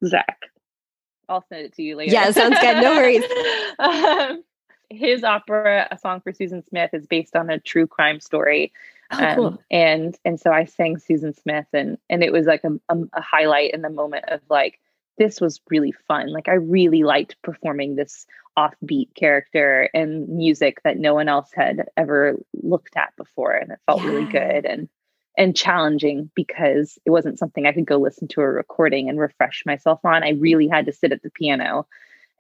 [0.05, 0.39] Zach
[1.29, 2.13] I'll send it to you later.
[2.13, 2.83] Yeah, sounds good.
[2.83, 3.25] No worries.
[3.79, 4.45] um,
[4.91, 8.73] his opera, A Song for Susan Smith, is based on a true crime story.
[9.11, 9.63] Oh, um, cool.
[9.71, 13.21] And and so I sang Susan Smith, and and it was like a, a, a
[13.21, 14.81] highlight in the moment of like
[15.19, 16.33] this was really fun.
[16.33, 18.27] Like I really liked performing this
[18.59, 23.79] offbeat character and music that no one else had ever looked at before, and it
[23.87, 24.09] felt yeah.
[24.09, 24.65] really good.
[24.65, 24.89] And
[25.37, 29.63] and challenging because it wasn't something I could go listen to a recording and refresh
[29.65, 30.23] myself on.
[30.23, 31.87] I really had to sit at the piano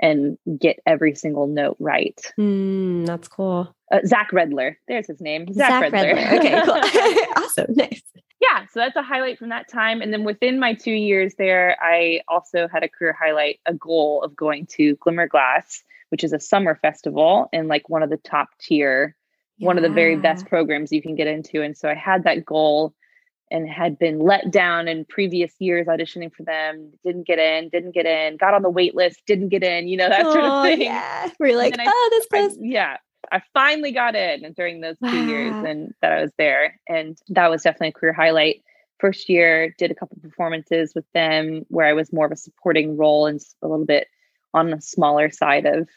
[0.00, 2.20] and get every single note right.
[2.38, 3.74] Mm, that's cool.
[3.90, 5.46] Uh, Zach Redler, there's his name.
[5.52, 6.16] Zach, Zach Redler.
[6.16, 6.38] Redler.
[6.38, 7.26] Okay, cool.
[7.44, 7.74] awesome.
[7.74, 8.02] Nice.
[8.40, 10.02] Yeah, so that's a highlight from that time.
[10.02, 14.22] And then within my two years there, I also had a career highlight, a goal
[14.22, 18.48] of going to Glimmerglass, which is a summer festival and like one of the top
[18.60, 19.14] tier
[19.62, 19.66] yeah.
[19.66, 21.62] one of the very best programs you can get into.
[21.62, 22.94] And so I had that goal
[23.50, 27.92] and had been let down in previous years auditioning for them, didn't get in, didn't
[27.92, 30.44] get in, got on the wait list, didn't get in, you know, that oh, sort
[30.44, 30.80] of oh, thing.
[30.82, 31.30] Yeah.
[31.38, 32.56] We're like, oh, this place.
[32.60, 32.96] yeah.
[33.30, 35.26] I finally got in and during those two wow.
[35.26, 36.80] years and that I was there.
[36.88, 38.62] And that was definitely a career highlight.
[38.98, 42.96] First year, did a couple performances with them where I was more of a supporting
[42.96, 44.08] role and a little bit
[44.54, 45.88] on the smaller side of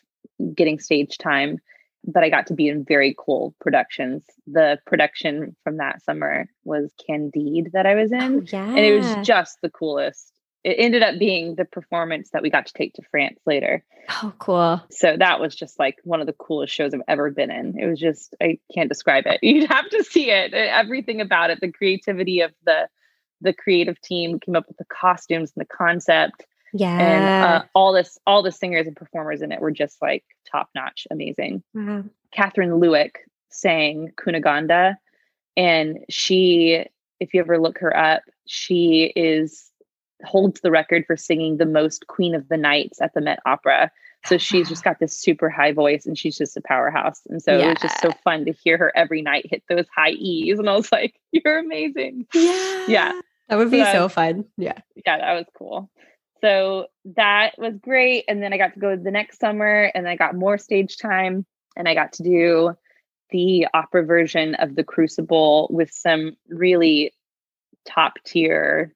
[0.54, 1.60] getting stage time
[2.08, 4.24] but I got to be in very cool productions.
[4.48, 8.22] The production from that summer was Candide that I was in.
[8.22, 8.68] Oh, yeah.
[8.68, 10.32] And it was just the coolest.
[10.64, 13.84] It ended up being the performance that we got to take to France later.
[14.10, 14.82] Oh, cool.
[14.90, 17.78] So that was just like one of the coolest shows I've ever been in.
[17.80, 19.40] It was just, I can't describe it.
[19.44, 20.54] You'd have to see it.
[20.54, 22.88] Everything about it, the creativity of the
[23.42, 26.46] the creative team came up with the costumes and the concept
[26.78, 27.00] yeah.
[27.00, 30.70] And uh, all this, all the singers and performers in it were just like top
[30.76, 31.64] notch, amazing.
[31.74, 32.04] Wow.
[32.38, 33.12] Kathryn Lewek
[33.50, 34.96] sang Cunegonde.
[35.56, 36.86] And she,
[37.22, 39.72] if you ever look her up, she is
[40.26, 43.90] holds the record for singing the most Queen of the Nights at the Met Opera.
[44.26, 47.22] So she's just got this super high voice and she's just a powerhouse.
[47.30, 47.68] And so yeah.
[47.68, 50.60] it was just so fun to hear her every night hit those high E's.
[50.60, 52.28] And I was like, you're amazing.
[52.34, 52.86] Yeah.
[52.90, 53.22] Yeah.
[53.48, 54.44] That would be so, so fun.
[54.58, 54.80] Yeah.
[55.06, 55.90] Yeah, that was cool
[56.42, 58.26] so that was great.
[58.28, 61.46] And then I got to go the next summer and I got more stage time
[61.76, 62.76] and I got to do
[63.32, 67.14] the opera version of The Crucible with some really
[67.86, 68.94] top tier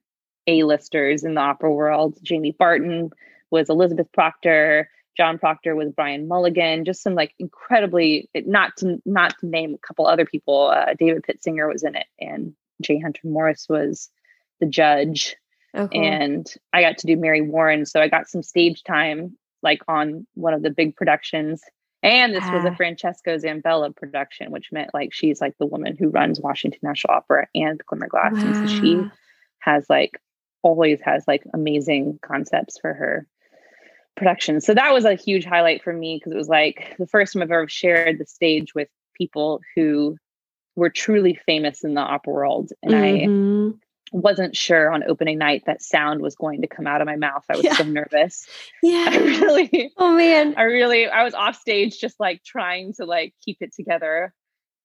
[0.48, 2.18] A-listers in the opera world.
[2.22, 3.10] Jamie Barton
[3.52, 4.90] was Elizabeth Proctor.
[5.18, 6.86] John Proctor was Brian Mulligan.
[6.86, 10.68] Just some like incredibly not to not to name a couple other people.
[10.68, 14.10] Uh, David Pittsinger was in it, and Jay Hunter Morris was
[14.60, 15.36] the judge.
[15.76, 16.00] Okay.
[16.00, 17.86] And I got to do Mary Warren.
[17.86, 21.62] So I got some stage time like on one of the big productions.
[22.02, 22.56] And this ah.
[22.56, 22.76] was a ah.
[22.76, 27.48] Francesca Zambello production, which meant like she's like the woman who runs Washington National Opera
[27.54, 28.34] and Glimmerglass.
[28.34, 28.40] Wow.
[28.40, 29.02] And so she
[29.60, 30.20] has like
[30.62, 33.28] always has like amazing concepts for her
[34.16, 34.62] production.
[34.62, 37.42] So that was a huge highlight for me because it was like the first time
[37.42, 40.18] I've ever shared the stage with people who
[40.76, 42.72] were truly famous in the opera world.
[42.84, 43.70] And mm-hmm.
[43.72, 43.80] I
[44.12, 47.44] wasn't sure on opening night that sound was going to come out of my mouth.
[47.50, 47.76] I was yeah.
[47.76, 48.48] so nervous.
[48.84, 49.08] Yeah.
[49.10, 50.56] I really Oh man.
[50.58, 54.34] I really I was off stage just like trying to like keep it together.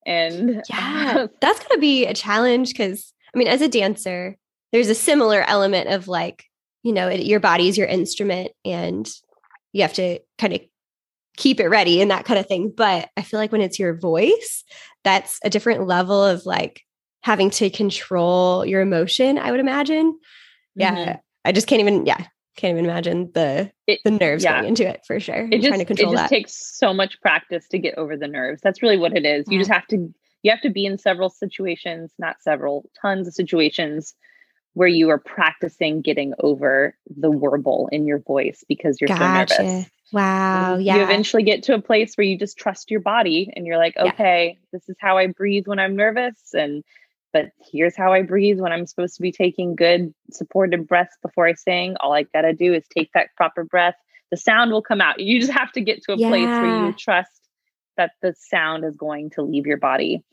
[0.06, 4.36] And yeah, uh, that's going to be a challenge cuz I mean as a dancer,
[4.72, 6.44] there's a similar element of like,
[6.82, 9.08] you know, it, your body is your instrument and
[9.72, 10.60] you have to kind of
[11.36, 12.72] keep it ready and that kind of thing.
[12.76, 14.64] But I feel like when it's your voice,
[15.02, 16.82] that's a different level of like
[17.24, 20.18] having to control your emotion, I would imagine.
[20.76, 20.94] Yeah.
[20.94, 21.12] Mm-hmm.
[21.46, 22.22] I just can't even, yeah,
[22.58, 24.56] can't even imagine the It- the nerves yeah.
[24.56, 25.48] going into it for sure.
[25.50, 26.28] it just trying to it just that.
[26.28, 28.60] takes so much practice to get over the nerves.
[28.62, 29.46] That's really what it is.
[29.48, 33.32] You just have to you have to be in several situations, not several, tons of
[33.32, 34.12] situations
[34.74, 39.88] where you are practicing getting over the warble in your voice because you're so nervous.
[40.12, 40.74] Wow.
[40.74, 40.96] And Yeah.
[40.96, 43.94] You eventually get to a place where you just trust your body and you're like,
[43.96, 44.04] Yeah.
[44.12, 46.52] okay, this is how I breathe when I'm nervous.
[46.52, 46.84] And
[47.34, 51.46] but here's how I breathe when I'm supposed to be taking good supported breaths before
[51.46, 51.96] I sing.
[52.00, 53.96] All I gotta do is take that proper breath.
[54.30, 55.18] The sound will come out.
[55.18, 57.30] You just have to get to a place where you trust
[57.96, 60.24] that the sound is going to leave your body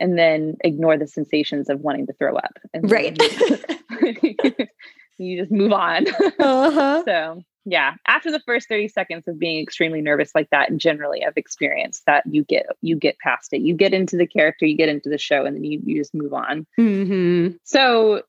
[0.00, 2.58] and then ignore the sensations of wanting to throw up.
[2.72, 3.18] And right.
[3.18, 3.58] then
[5.18, 6.06] you just move on.
[6.38, 7.02] uh-huh.
[7.04, 11.36] So yeah, after the first 30 seconds of being extremely nervous like that, generally I've
[11.36, 13.60] experienced that you get you get past it.
[13.62, 16.14] You get into the character, you get into the show, and then you, you just
[16.14, 16.66] move on.
[16.76, 18.22] hmm So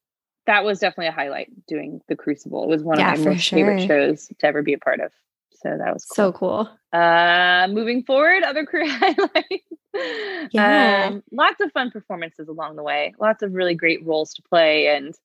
[0.47, 2.63] that was definitely a highlight doing the Crucible.
[2.63, 5.11] It was one Yeah, of my most favorite shows to ever be a part of.
[5.51, 6.67] So that was So cool.
[6.93, 6.99] cool.
[6.99, 10.51] Uh, moving forward, other career highlights.
[10.51, 11.07] Yeah.
[11.07, 13.13] Um, lots of fun performances along the way.
[13.19, 15.15] Lots of really great roles to play, and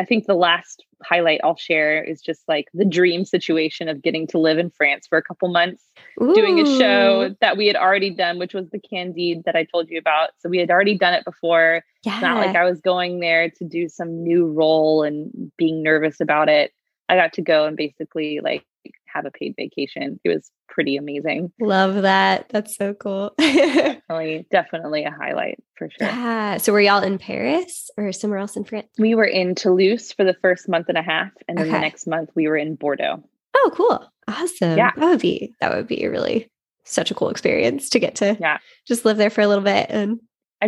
[0.00, 4.26] I think the last highlight I'll share is just like the dream situation of getting
[4.28, 5.84] to live in France for a couple months,
[6.18, 9.90] doing a show that we had already done, which was the Candide that I told
[9.90, 10.30] you about.
[10.38, 11.84] So we had already done it before.
[12.02, 12.14] Yeah.
[12.14, 16.18] It's not like I was going there to do some new role and being nervous
[16.18, 16.72] about it.
[17.10, 18.64] I got to go and basically like
[19.12, 20.18] have a paid vacation.
[20.24, 21.52] It was pretty amazing.
[21.60, 22.46] Love that.
[22.50, 23.32] That's so cool.
[23.38, 26.08] Definitely, definitely a highlight for sure.
[26.08, 26.56] yeah.
[26.56, 28.88] So were y'all in Paris or somewhere else in France?
[28.98, 32.06] We were in Toulouse for the first month and a half, and then the next
[32.06, 33.22] month we were in Bordeaux.
[33.54, 34.04] Oh, cool.
[34.26, 34.76] Awesome.
[34.78, 34.90] Yeah.
[34.96, 36.50] That would be that would be really
[36.84, 38.58] such a cool experience to get to Yeah.
[38.86, 40.18] just live there for a little bit and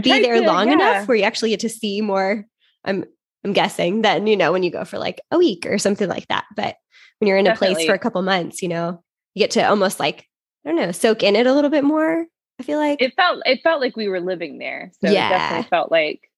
[0.03, 0.75] be there to- long yeah.
[0.75, 2.45] enough where you actually get to see more.
[2.85, 3.05] I'm
[3.45, 6.29] I'm guessing than you know when you go for like a week or something like
[6.29, 6.45] that.
[6.55, 6.77] But
[7.23, 9.01] when you're in a place for a couple months, you know,
[9.35, 10.29] you get to almost like
[10.67, 12.27] I don't know, soak in it a little bit more.
[12.59, 14.91] I feel like It felt it felt like we were living there.
[15.01, 15.27] So Yeah.
[15.27, 16.29] it definitely felt like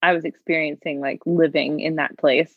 [0.00, 2.54] I was experiencing like living in that place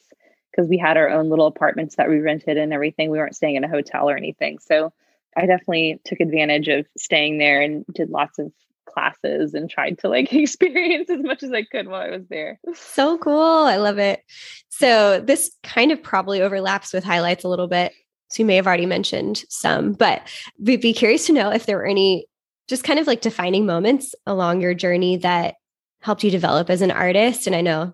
[0.52, 3.10] because we had our own little apartments that we rented and everything.
[3.10, 4.60] We weren't staying in a hotel or anything.
[4.60, 4.94] So
[5.36, 8.52] I definitely took advantage of staying there and did lots of
[8.92, 12.60] classes and tried to like experience as much as I could while I was there.
[12.74, 13.40] So cool.
[13.66, 14.22] I love it.
[14.70, 17.94] So this kind of probably overlaps with highlights a little bit.
[18.30, 20.22] So you may have already mentioned some, but
[20.60, 22.28] we'd be curious to know if there were any
[22.70, 25.56] just kind of like defining moments along your journey that
[26.02, 27.46] helped you develop as an artist.
[27.46, 27.94] And I know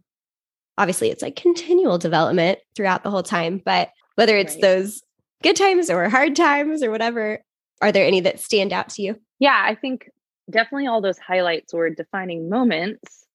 [0.78, 4.62] obviously it's like continual development throughout the whole time, but whether it's Right.
[4.62, 5.02] those
[5.42, 7.40] good times or hard times or whatever,
[7.82, 9.16] are there any that stand out to you?
[9.40, 10.10] yeah, I think
[10.50, 13.26] definitely all those highlights or defining moments.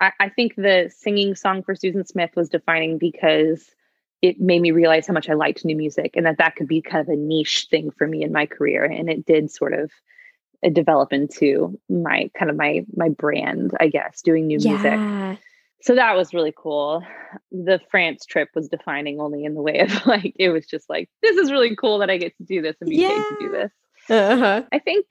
[0.00, 3.70] I, I think the singing song for Susan Smith was defining because
[4.22, 6.80] it made me realize how much I liked new music and that that could be
[6.80, 8.84] kind of a niche thing for me in my career.
[8.84, 9.90] And it did sort of
[10.64, 15.38] uh, develop into my kind of my my brand, I guess, doing new music.
[15.82, 17.04] So that was really cool.
[17.52, 21.10] The France trip was defining only in the way of like it was just like
[21.22, 23.50] this is really cool that I get to do this and be paid to do
[23.50, 23.72] this.
[24.08, 24.62] Uh-huh.
[24.72, 25.06] I think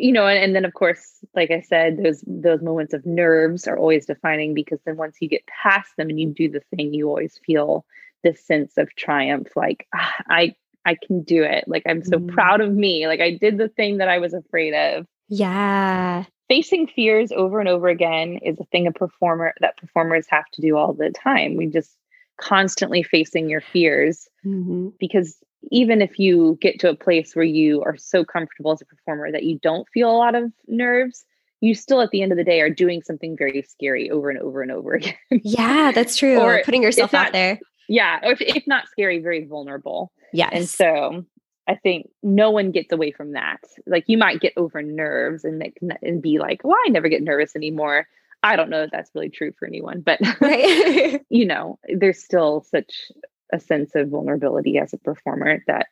[0.00, 3.66] you know, and, and then of course, like I said, those those moments of nerves
[3.68, 6.94] are always defining because then once you get past them and you do the thing,
[6.94, 7.84] you always feel
[8.22, 11.64] this sense of triumph, like "Ah, I I can do it.
[11.66, 12.28] Like I'm so Mm.
[12.32, 13.06] proud of me.
[13.06, 15.06] Like I did the thing that I was afraid of.
[15.28, 16.24] Yeah.
[16.48, 20.60] Facing fears over and over again is a thing a performer that performers have to
[20.62, 21.56] do all the time.
[21.56, 21.96] We just
[22.38, 24.92] constantly facing your fears Mhm.
[24.98, 25.36] because
[25.70, 29.30] even if you get to a place where you are so comfortable as a performer
[29.30, 31.24] that you don't feel a lot of nerves,
[31.60, 34.38] you still at the end of the day are doing something very scary over and
[34.38, 35.14] over and over again.
[35.30, 36.38] Yeah, that's true.
[36.38, 37.58] Or Putting yourself it's out there.
[37.88, 40.12] yeah, if, if not scary, very vulnerable.
[40.32, 41.24] Yeah, And so
[41.66, 43.60] I think no one gets away from that.
[43.86, 45.62] Like you might get over nerves and
[46.02, 48.06] and be like, "Well, I never get nervous anymore."
[48.42, 51.20] I don't know if that's really true for anyone, but right.
[51.28, 53.10] you know, there's still such
[53.52, 55.86] a sense of vulnerability as a performer that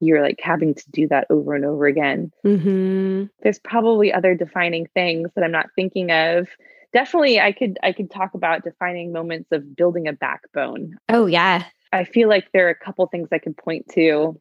[0.00, 2.32] you're like having to do that over and over again.
[2.42, 6.48] hmm There's probably other defining things that I'm not thinking of.
[6.92, 10.96] Definitely I could I could talk about defining moments of building a backbone.
[11.08, 11.64] Oh yeah.
[11.92, 14.38] I feel like there are a couple things I could point to.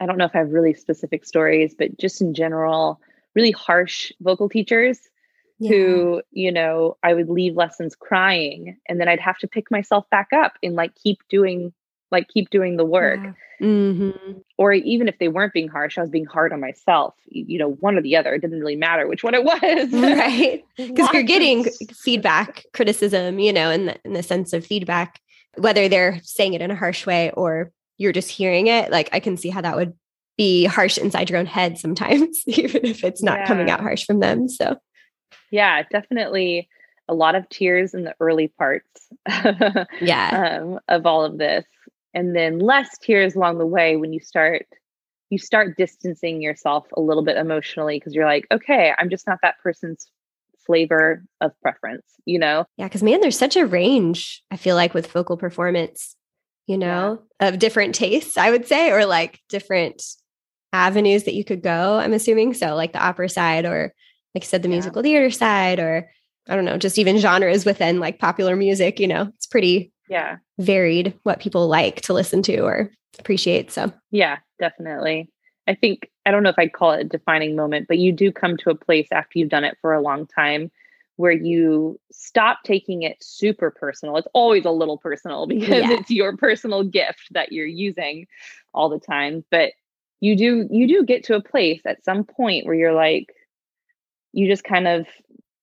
[0.00, 3.00] I don't know if I have really specific stories, but just in general,
[3.34, 4.98] really harsh vocal teachers
[5.60, 5.70] Yeah.
[5.70, 10.08] who, you know, I would leave lessons crying and then I'd have to pick myself
[10.10, 11.72] back up and like keep doing
[12.10, 13.20] like keep doing the work.
[13.58, 14.10] hmm
[14.58, 17.14] Or even if they weren't being harsh, I was being hard on myself.
[17.26, 18.34] You know, one or the other.
[18.34, 19.92] It didn't really matter which one it was.
[19.92, 20.64] Right.
[20.76, 25.20] Because you're getting feedback, criticism, you know, in the, in the sense of feedback,
[25.56, 29.20] whether they're saying it in a harsh way or you're just hearing it, like I
[29.20, 29.94] can see how that would
[30.36, 33.46] be harsh inside your own head sometimes, even if it's not yeah.
[33.46, 34.48] coming out harsh from them.
[34.48, 34.76] So,
[35.50, 36.68] yeah, definitely
[37.08, 39.08] a lot of tears in the early parts
[40.00, 41.64] yeah um, of all of this
[42.14, 44.66] and then less tears along the way when you start
[45.30, 49.38] you start distancing yourself a little bit emotionally because you're like okay i'm just not
[49.42, 50.06] that person's
[50.66, 54.94] flavor of preference you know yeah because man there's such a range i feel like
[54.94, 56.16] with vocal performance
[56.66, 57.48] you know yeah.
[57.48, 60.02] of different tastes i would say or like different
[60.72, 63.92] avenues that you could go i'm assuming so like the opera side or
[64.34, 64.74] like I said the yeah.
[64.74, 66.10] musical theater side or
[66.48, 70.36] I don't know, just even genres within like popular music, you know, it's pretty yeah
[70.58, 73.70] varied what people like to listen to or appreciate.
[73.70, 75.30] So yeah, definitely.
[75.66, 78.32] I think I don't know if I'd call it a defining moment, but you do
[78.32, 80.70] come to a place after you've done it for a long time
[81.16, 84.16] where you stop taking it super personal.
[84.16, 85.92] It's always a little personal because yeah.
[85.92, 88.26] it's your personal gift that you're using
[88.72, 89.44] all the time.
[89.50, 89.72] But
[90.20, 93.34] you do you do get to a place at some point where you're like
[94.32, 95.06] you just kind of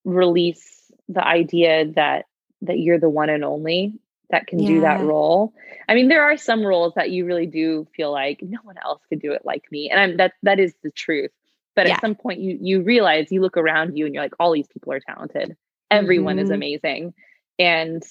[0.05, 2.25] release the idea that
[2.61, 3.93] that you're the one and only
[4.31, 4.67] that can yeah.
[4.67, 5.53] do that role.
[5.87, 9.01] I mean, there are some roles that you really do feel like no one else
[9.09, 11.31] could do it like me, and I'm, that that is the truth.
[11.75, 11.95] But yeah.
[11.95, 14.67] at some point, you you realize you look around you and you're like, all these
[14.67, 15.55] people are talented.
[15.89, 16.45] Everyone mm-hmm.
[16.45, 17.13] is amazing,
[17.59, 18.03] and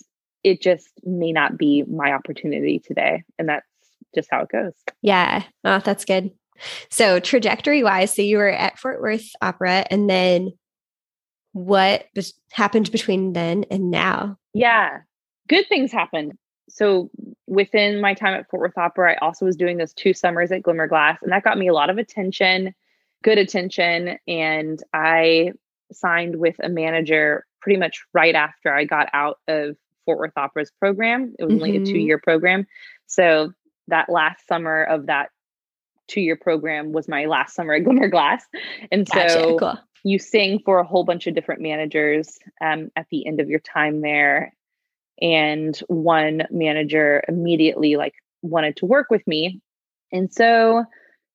[0.45, 3.67] it just may not be my opportunity today, and that's
[4.15, 4.73] just how it goes.
[5.03, 6.31] Yeah, oh, that's good.
[6.91, 10.53] So trajectory wise, so you were at Fort Worth Opera, and then
[11.53, 12.07] what
[12.53, 14.37] happened between then and now?
[14.53, 15.01] Yeah,
[15.51, 16.39] good things happened.
[16.69, 17.11] So
[17.49, 20.63] within my time at Fort Worth Opera, I also was doing those two summers at
[20.63, 22.73] Glimmerglass, and that got me a lot of attention,
[23.25, 24.17] good attention.
[24.29, 25.53] And I
[25.93, 30.71] signed with a manager pretty much right after I got out of Fort Worth Opera's
[30.71, 31.35] program.
[31.39, 31.63] It was mm-hmm.
[31.65, 32.67] only a two year program.
[33.07, 33.53] So
[33.89, 35.31] that last summer of that
[36.07, 38.43] two year program was my last summer at Glimmerglass.
[38.93, 39.57] And so gotcha.
[39.59, 43.49] cool you sing for a whole bunch of different managers um, at the end of
[43.49, 44.55] your time there
[45.21, 49.61] and one manager immediately like wanted to work with me.
[50.13, 50.85] And so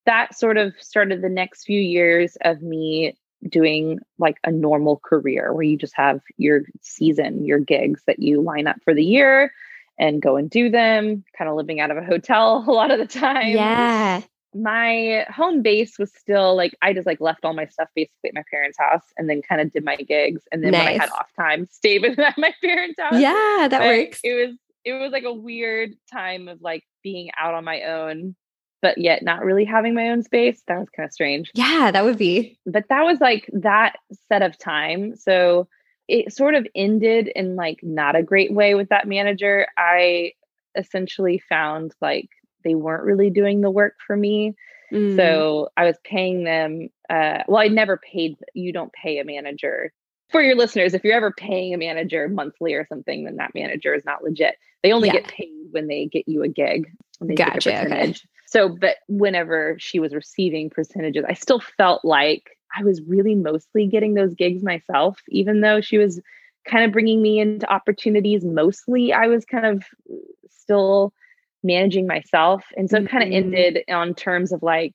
[0.05, 3.17] that sort of started the next few years of me
[3.47, 8.41] doing like a normal career where you just have your season your gigs that you
[8.41, 9.51] line up for the year
[9.99, 12.97] and go and do them kind of living out of a hotel a lot of
[12.97, 13.49] the time.
[13.49, 14.21] Yeah
[14.55, 18.35] my home base was still like I just like left all my stuff basically at
[18.35, 20.85] my parents' house and then kind of did my gigs and then nice.
[20.85, 23.19] when I had off time stayed at my parents' house.
[23.19, 24.19] Yeah, that but works.
[24.23, 28.35] It was it was like a weird time of like being out on my own
[28.81, 30.61] but yet not really having my own space.
[30.67, 31.49] That was kind of strange.
[31.55, 32.59] Yeah, that would be.
[32.67, 33.95] But that was like that
[34.27, 35.15] set of time.
[35.15, 35.67] So
[36.07, 39.65] it sort of ended in like not a great way with that manager.
[39.75, 40.33] I
[40.77, 42.29] essentially found like
[42.65, 44.55] they weren't really doing the work for me.
[44.91, 45.15] Mm.
[45.15, 46.89] So I was paying them.
[47.09, 48.35] Uh, well, I never paid.
[48.53, 49.93] You don't pay a manager.
[50.31, 53.93] For your listeners, if you're ever paying a manager monthly or something, then that manager
[53.93, 54.55] is not legit.
[54.83, 55.21] They only yeah.
[55.21, 56.91] get paid when they get you a gig.
[57.21, 57.85] They gotcha.
[57.85, 58.15] Okay.
[58.47, 63.87] So, but whenever she was receiving percentages, I still felt like I was really mostly
[63.87, 66.19] getting those gigs myself, even though she was
[66.67, 68.43] kind of bringing me into opportunities.
[68.43, 69.83] Mostly, I was kind of
[70.49, 71.13] still
[71.65, 72.63] managing myself.
[72.77, 73.53] And so it kind of mm-hmm.
[73.55, 74.93] ended on terms of like,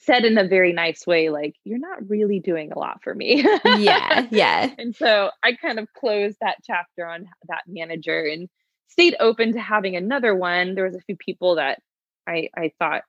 [0.00, 3.46] said in a very nice way, like, you're not really doing a lot for me.
[3.64, 4.26] yeah.
[4.30, 4.74] Yeah.
[4.78, 8.48] And so I kind of closed that chapter on that manager and
[8.88, 10.74] stayed open to having another one.
[10.74, 11.80] There was a few people that
[12.26, 13.02] I, I thought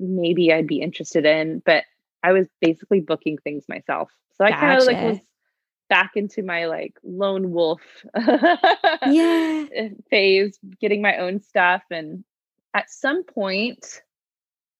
[0.00, 1.84] maybe I'd be interested in, but
[2.24, 4.10] I was basically booking things myself.
[4.36, 5.18] So I kind of like was
[5.88, 7.80] back into my like lone wolf
[8.16, 9.64] yeah.
[9.74, 12.24] Eh, phase getting my own stuff and
[12.74, 14.02] at some point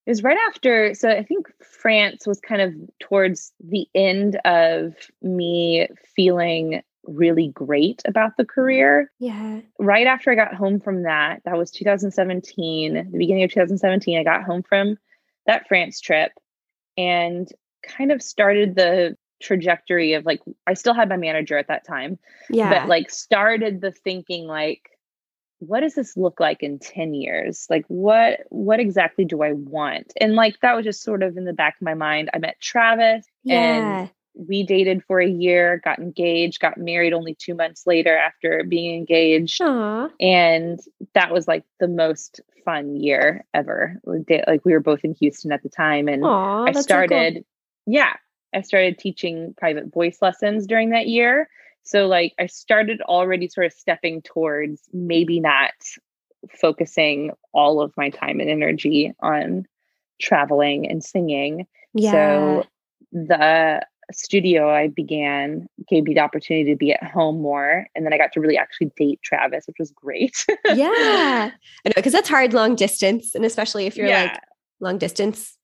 [0.07, 4.95] it was right after so i think france was kind of towards the end of
[5.23, 9.13] me feeling really great about the career.
[9.19, 9.61] Yeah.
[9.79, 14.25] Right after i got home from that that was 2017 the beginning of 2017 i
[14.25, 14.99] got home from
[15.47, 16.33] that france trip
[16.97, 17.49] and
[17.87, 22.19] kind of started the trajectory of like I still had my manager at that time.
[22.51, 22.71] Yeah.
[22.71, 24.91] But like started the thinking like
[25.59, 27.67] what does this look like in 10 years?
[27.71, 30.13] Like what what exactly do I want?
[30.21, 32.31] And like that was just sort of in the back of my mind.
[32.35, 34.01] I met Travis yeah.
[34.01, 38.65] and we dated for a year, got engaged, got married only 2 months later after
[38.69, 39.61] being engaged.
[39.61, 40.11] Aww.
[40.21, 40.79] And
[41.15, 44.01] that was like the most fun year ever.
[44.05, 47.95] Like we were both in Houston at the time and Aww, I started so cool.
[47.95, 48.15] yeah,
[48.55, 51.49] I started teaching private voice lessons during that year.
[51.83, 55.73] So, like, I started already sort of stepping towards maybe not
[56.61, 59.67] focusing all of my time and energy on
[60.21, 61.67] traveling and singing.
[61.95, 62.13] Yeah.
[62.13, 62.65] So
[63.13, 67.87] the studio I began gave me the opportunity to be at home more.
[67.95, 70.45] And then I got to really actually date Travis, which was great.
[70.75, 71.51] yeah.
[71.51, 73.35] I know, because that's hard long distance.
[73.35, 74.25] And especially if you're Yeah.
[74.25, 74.41] like
[74.81, 75.56] long distance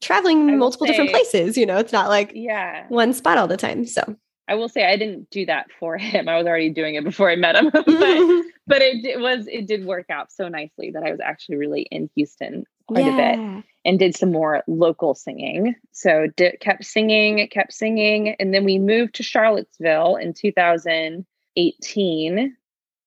[0.00, 2.86] traveling multiple different places, you know, it's not like yeah.
[2.88, 3.86] one spot all the time.
[3.86, 4.16] So
[4.48, 6.28] I will say I didn't do that for him.
[6.28, 7.70] I was already doing it before I met him.
[7.72, 7.84] but
[8.66, 11.82] but it, it was it did work out so nicely that I was actually really
[11.82, 13.38] in Houston quite a bit
[13.84, 15.74] and did some more local singing.
[15.92, 22.56] So did, kept singing, kept singing, and then we moved to Charlottesville in 2018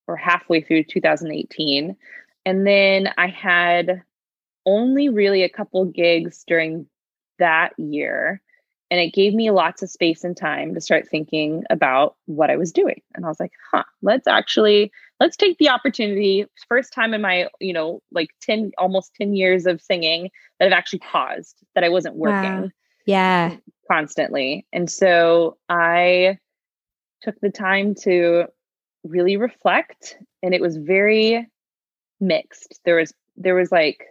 [0.07, 1.95] or halfway through 2018.
[2.45, 4.03] And then I had
[4.65, 6.87] only really a couple gigs during
[7.39, 8.41] that year.
[8.89, 12.57] And it gave me lots of space and time to start thinking about what I
[12.57, 13.01] was doing.
[13.15, 14.91] And I was like, huh, let's actually
[15.21, 16.45] let's take the opportunity.
[16.67, 20.73] First time in my, you know, like 10, almost 10 years of singing that I've
[20.73, 22.69] actually paused, that I wasn't working Wow.
[23.05, 23.55] Yeah.
[23.89, 24.65] constantly.
[24.73, 26.37] And so I
[27.21, 28.45] took the time to
[29.03, 31.47] really reflect and it was very
[32.19, 32.79] mixed.
[32.83, 34.05] There was there was like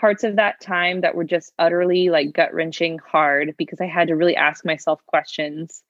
[0.00, 4.16] parts of that time that were just utterly like gut-wrenching hard because I had to
[4.16, 5.82] really ask myself questions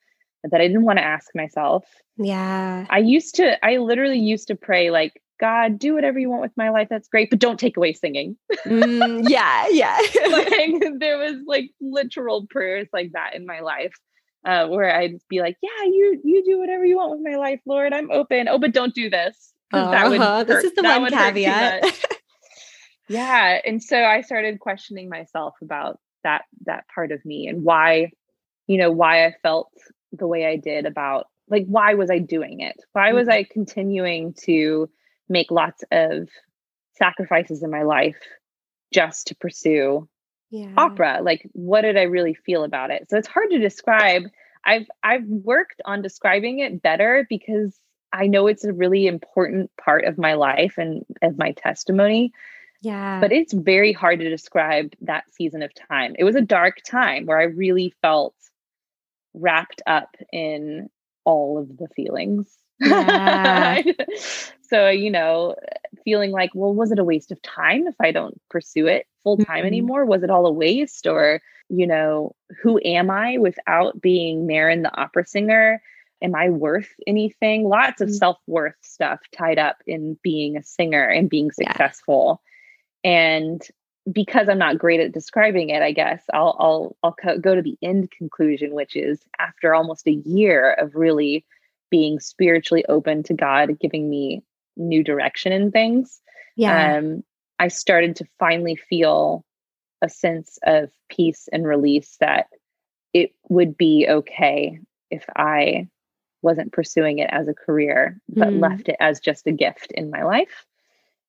[0.43, 1.85] that I didn't want to ask myself.
[2.17, 2.87] Yeah.
[2.91, 6.57] I used to I literally used to pray like God, do whatever you want with
[6.57, 6.89] my life.
[6.91, 8.37] That's great, but don't take away singing
[8.67, 9.67] Mm, yeah.
[9.71, 9.97] Yeah.
[10.31, 13.95] like there was like literal prayers like that in my life
[14.45, 17.61] uh, where I'd be like, "Yeah, you you do whatever you want with my life,
[17.67, 17.93] Lord.
[17.93, 18.49] I'm open.
[18.49, 20.45] Oh, but don't do this 'cause that would Uh-huh.
[20.45, 21.85] This hurt- is the that one caveat.
[23.11, 27.65] much." yeah, and so I started questioning myself about that that part of me and
[27.65, 28.11] why,
[28.67, 29.71] you know, why I felt
[30.13, 32.77] the way I did about like why was I doing it?
[32.93, 33.33] Why was Mhm.
[33.33, 34.89] I continuing to
[35.29, 36.29] make lots of
[36.99, 38.19] sacrifices in my life
[38.93, 40.09] just to pursue
[40.51, 40.75] yeah.
[40.77, 44.25] opera like what did i really feel about it so it's hard to describe
[44.65, 47.79] i've i've worked on describing it better because
[48.13, 52.33] i know it's a really important part of my life and of my testimony
[52.83, 53.21] Yeah.
[53.21, 57.27] but it's very hard to describe that season of time it was a dark time
[57.27, 58.35] where i really felt
[59.35, 60.89] wrapped up in
[61.25, 63.83] all of the feelings Yeah.
[64.63, 65.55] so you know
[66.05, 69.37] feeling like well was it a waste of time if i don't pursue it full
[69.37, 69.67] time Mhm.
[69.67, 74.83] anymore was it all a waste or you know who am i without being Maren
[74.83, 75.83] the opera singer
[76.23, 78.15] am i worth anything lots of Mhm.
[78.15, 81.73] self-worth stuff tied up in being a singer and being Yeah.
[83.05, 83.63] And
[84.11, 87.63] because i'm not great at describing it i guess i'll i'll i'll co- go to
[87.63, 91.45] the end conclusion which is after almost a year of really
[91.91, 94.43] being spiritually open to god giving me
[94.77, 96.21] new direction in things
[96.57, 96.99] yeah.
[96.99, 97.23] um,
[97.59, 99.45] I started to finally feel
[100.03, 102.47] a sense of peace and release that
[103.13, 104.81] it would be okay
[105.11, 105.89] if I
[106.43, 108.61] wasn't pursuing it as a career, but Mm.
[108.61, 110.65] left it as just a gift in my life.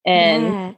[0.05, 0.73] And yeah.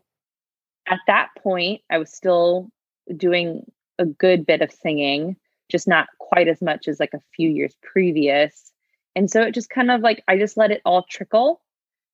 [0.88, 2.70] At that point, I was still
[3.16, 3.66] doing
[4.00, 5.38] a good bit of singing,
[5.70, 8.72] just not quite as much as like a few years previous.
[9.16, 11.62] And so it just kind of like, I just let it all trickle.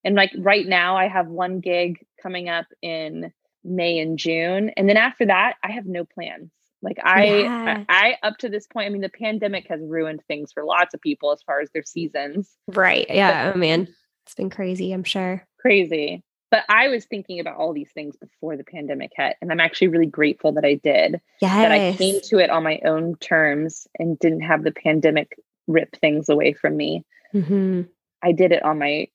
[0.04, 3.32] And like right now, I have one gig coming up in
[3.64, 4.70] May and June.
[4.78, 6.52] And then after that, I have no plans.
[6.82, 7.84] Like I, Yeah.
[7.90, 10.94] I, I, up to this point, I mean, the pandemic has ruined things for lots
[10.94, 12.50] of people as far as their seasons.
[12.68, 13.06] right.
[13.10, 13.52] Yeah.
[13.54, 13.88] Oh man.
[14.26, 15.46] It's been crazy, I'm sure.
[15.60, 16.24] Crazy.
[16.52, 19.36] But I was thinking about all these things before the pandemic hit.
[19.42, 21.22] And I'm actually really grateful that I did.
[21.42, 21.56] Yes.
[21.56, 25.38] that I came to it on my own terms and didn't have the pandemic
[25.68, 27.06] rip things away from me.
[27.32, 27.82] hmm
[28.22, 29.08] I did it on my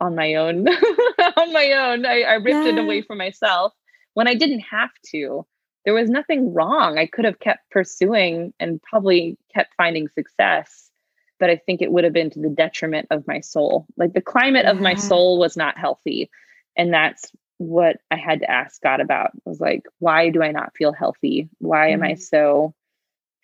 [0.00, 0.66] on my own
[1.36, 2.06] on my own.
[2.06, 3.72] I, I ripped it away from myself
[4.14, 5.46] when I didn't have to.
[5.84, 6.98] There was nothing wrong.
[6.98, 10.90] I could have kept pursuing and probably kept finding success,
[11.38, 13.86] but I think it would have been to the detriment of my soul.
[13.96, 16.30] Like the climate of my soul was not healthy.
[16.76, 19.30] And that's what I had to ask God about.
[19.34, 21.48] I was like, why do I not feel healthy?
[21.58, 22.20] Why am I Mhm.
[22.20, 22.74] so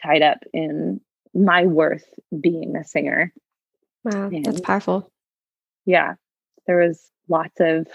[0.02, 1.00] tied up in
[1.34, 2.08] my worth
[2.40, 3.32] being a singer?
[4.04, 4.30] Wow.
[4.30, 5.10] That's powerful.
[5.84, 6.14] Yeah,
[6.66, 7.88] there was lots of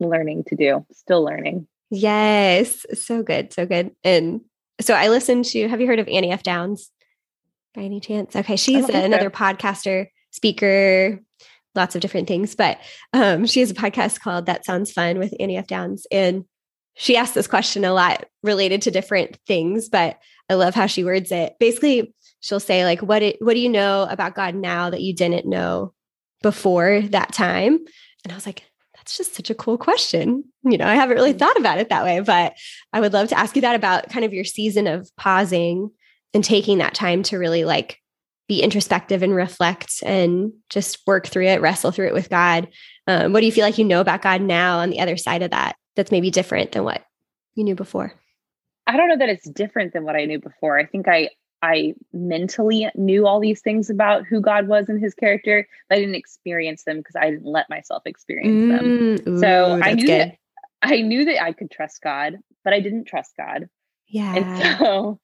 [0.00, 1.66] learning to do, still learning.
[1.90, 2.84] Yes.
[2.94, 3.52] So good.
[3.52, 3.94] So good.
[4.04, 4.42] And
[4.80, 6.42] so I listened to, have you heard of Annie F.
[6.42, 6.90] Downs
[7.74, 8.36] by any chance?
[8.36, 8.56] Okay.
[8.56, 8.92] She's so.
[8.92, 11.20] another podcaster, speaker,
[11.76, 12.78] lots of different things, but
[13.12, 15.66] um, she has a podcast called That Sounds Fun with Annie F.
[15.66, 16.06] Downs.
[16.10, 16.44] And
[16.94, 20.18] she asks this question a lot related to different things, but
[20.48, 21.54] I love how she words it.
[21.60, 25.14] Basically, she'll say, like, what it, what do you know about God now that you
[25.14, 25.92] didn't know
[26.42, 27.78] before that time?
[28.24, 28.64] And I was like,
[28.96, 30.44] That's just such a cool question.
[30.64, 32.54] You know, I haven't really thought about it that way, but
[32.92, 35.90] I would love to ask you that about kind of your season of pausing
[36.32, 38.00] and taking that time to really like
[38.48, 42.68] be introspective and reflect and just work through it, wrestle through it with God.
[43.06, 45.42] Um, what do you feel like you know about God now on the other side
[45.42, 47.04] of that that's maybe different than what
[47.54, 48.12] you knew before?
[48.86, 50.78] I don't know that it's different than what I knew before.
[50.78, 51.30] I think I
[51.62, 55.98] I mentally knew all these things about who God was and his character, but I
[55.98, 58.84] didn't experience them because I didn't let myself experience them.
[58.84, 60.20] Mm, ooh, so I knew good.
[60.20, 60.36] that
[60.82, 63.68] I knew that I could trust God, but I didn't trust God.
[64.06, 64.36] Yeah.
[64.36, 65.18] And so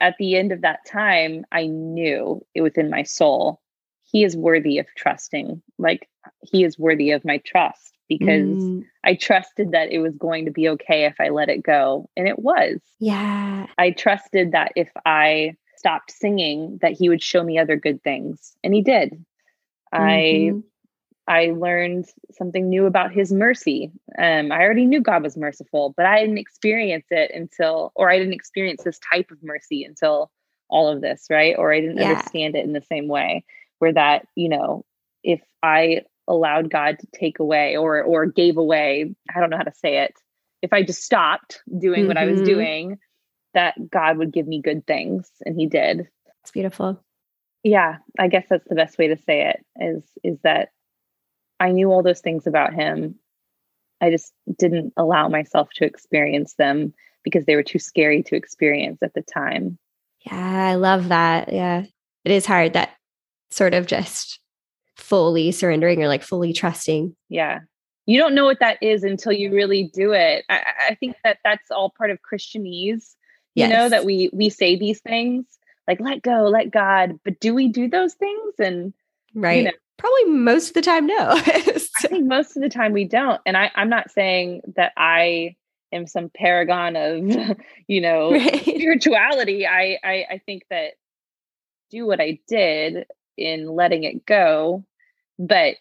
[0.00, 3.60] at the end of that time, I knew it within my soul,
[4.04, 5.62] he is worthy of trusting.
[5.78, 6.08] Like
[6.42, 10.50] he is worthy of my trust because Mm, I trusted that it was going to
[10.50, 12.08] be okay if I let it go.
[12.16, 12.80] And it was.
[12.98, 13.66] yeah.
[13.78, 18.56] I trusted that if I stopped singing, that he would show me other good things.
[18.64, 19.24] And he did.
[19.92, 20.64] I Mhm.
[21.28, 23.90] I learned something new about his mercy.
[24.18, 28.18] Um, I already knew God was merciful, but I didn't experience it until, or I
[28.18, 30.30] didn't experience this type of mercy until
[30.68, 31.56] all of this, right?
[31.58, 32.10] Or I didn't Yeah.
[32.10, 33.44] understand it in the same way,
[33.80, 34.84] where that, you know,
[35.24, 39.62] if I allowed God to take away or or gave away, I don't know how
[39.64, 40.12] to say it.
[40.62, 42.44] If I just stopped doing what I was Mhm.
[42.44, 42.98] doing,
[43.54, 46.08] that God would give me good things, and He did
[46.42, 47.02] It's beautiful.
[47.64, 50.68] yeah i guess that's the best way to say it is is that
[51.60, 53.14] i knew all those things about him
[54.00, 56.92] i just didn't allow myself to experience them
[57.24, 59.78] because they were too scary to experience at the time
[60.20, 61.52] Yeah, I love that.
[61.52, 61.84] Yeah.
[62.24, 62.90] It is hard that
[63.50, 64.40] sort of just
[64.96, 67.14] fully surrendering or like fully trusting.
[67.28, 67.60] yeah
[68.06, 71.38] you don't know what that is until you really do it i, I- think that
[71.44, 73.14] that's all part of christianese
[73.54, 75.44] you know that we we say these things
[75.88, 78.92] like let go let god but do we do those things and
[79.34, 79.64] Right.
[79.64, 79.70] know.
[79.98, 81.16] Probably most of the time, no.
[81.30, 81.60] I
[82.08, 83.40] think most of the time we don't.
[83.46, 85.56] And I, I'm not saying that I
[85.92, 88.60] am some paragon of, you know, right.
[88.60, 89.66] spirituality.
[89.66, 90.92] I, I I think that
[91.90, 94.84] do what I did in letting it go,
[95.38, 95.76] but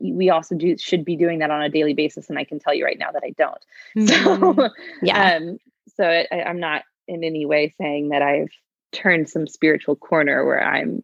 [0.00, 2.28] we also do should be doing that on a daily basis.
[2.28, 3.64] And I can tell you right now that I don't.
[3.96, 4.56] Mhm.
[4.56, 4.70] So
[5.02, 5.36] yeah.
[5.36, 5.58] um,
[5.96, 8.50] so I, I'm not in any way saying that I've
[8.92, 11.02] turned some spiritual corner where I'm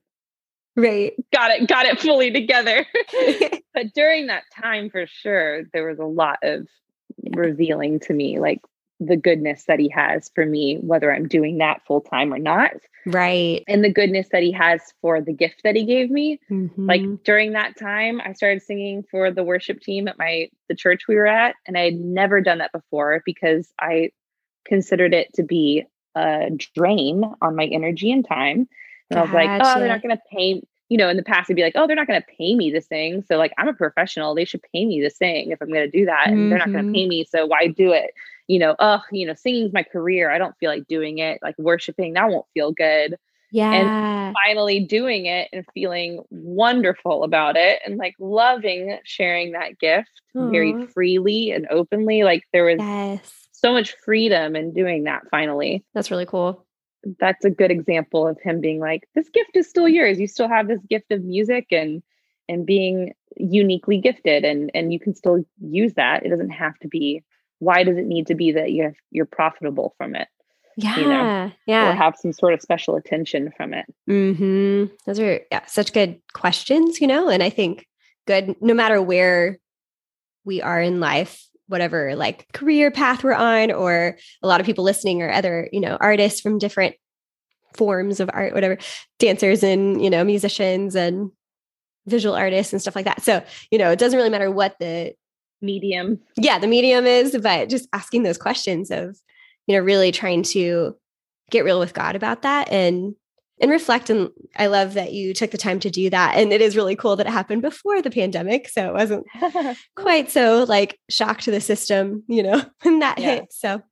[0.79, 1.13] right.
[1.33, 2.87] got it got it fully together.
[3.75, 6.67] but during that time for sure there was a lot of
[7.35, 8.61] revealing to me like
[9.01, 12.73] the goodness that he has for me whether i'm doing that full time or not
[13.07, 13.63] right.
[13.69, 17.23] and the goodness that he has for the gift that he gave me like Mhm.
[17.23, 21.15] during that time i started singing for the worship team at my the church we
[21.15, 24.11] were at and i had never done that before because i
[24.65, 25.85] considered it to be
[26.17, 28.69] a drain on my energy and time
[29.11, 31.49] and i was like oh they're not going to pay you know in the past
[31.49, 33.23] it'd be like oh they're not going to pay me to thing.
[33.27, 35.99] so like i'm a professional they should pay me to thing if i'm going to
[35.99, 36.95] do that and they're not going to mm-hmm.
[36.95, 38.13] pay me so why do it
[38.47, 41.57] you know oh you know singing's my career i don't feel like doing it like
[41.59, 43.17] worshiping that won't feel good
[43.51, 43.73] yeah.
[43.73, 50.11] And finally doing it and feeling wonderful about it and like loving sharing that gift
[50.35, 52.25] very freely and openly.
[52.25, 53.49] Like there was yes.
[53.53, 55.85] so much freedom in doing that finally.
[55.95, 56.67] That's really cool.
[57.21, 60.19] That's a good example of him being like, this gift is still yours.
[60.19, 62.03] You still have this gift of music and
[62.49, 66.25] and being uniquely gifted and and you can still use that.
[66.25, 67.23] It doesn't have to be
[67.61, 70.29] why does it need to be that you have, you're profitable from it
[70.77, 71.51] Yeah.
[71.67, 73.87] know, or have some sort of special attention from it?
[74.09, 74.95] mm-hmm.
[75.07, 77.87] Those are yeah, such good questions, you know, and I think
[78.27, 79.59] good no matter where
[80.45, 84.85] we are in life, whatever like career path we're on, or a lot of people
[84.85, 86.97] listening or other, you know, artists from different
[87.77, 88.79] forms of art, whatever,
[89.19, 91.31] dancers and, you know, musicians and
[92.07, 93.23] visual artists and stuff like that.
[93.23, 95.15] So, you know, it doesn't really matter what the
[95.61, 96.21] Medium.
[96.37, 99.19] yeah, the medium is, but just asking those questions of,
[99.67, 100.97] you know, really trying to
[101.51, 103.15] get real with God about that and
[103.61, 104.11] and reflect.
[104.11, 106.37] And I love that you took the time to do that.
[106.37, 108.69] And it is really cool that it happened before the pandemic.
[108.69, 109.27] So it wasn't
[109.97, 113.37] quite so like shock to the system, you know, when that Yeah.
[113.37, 113.53] hit.
[113.53, 113.83] So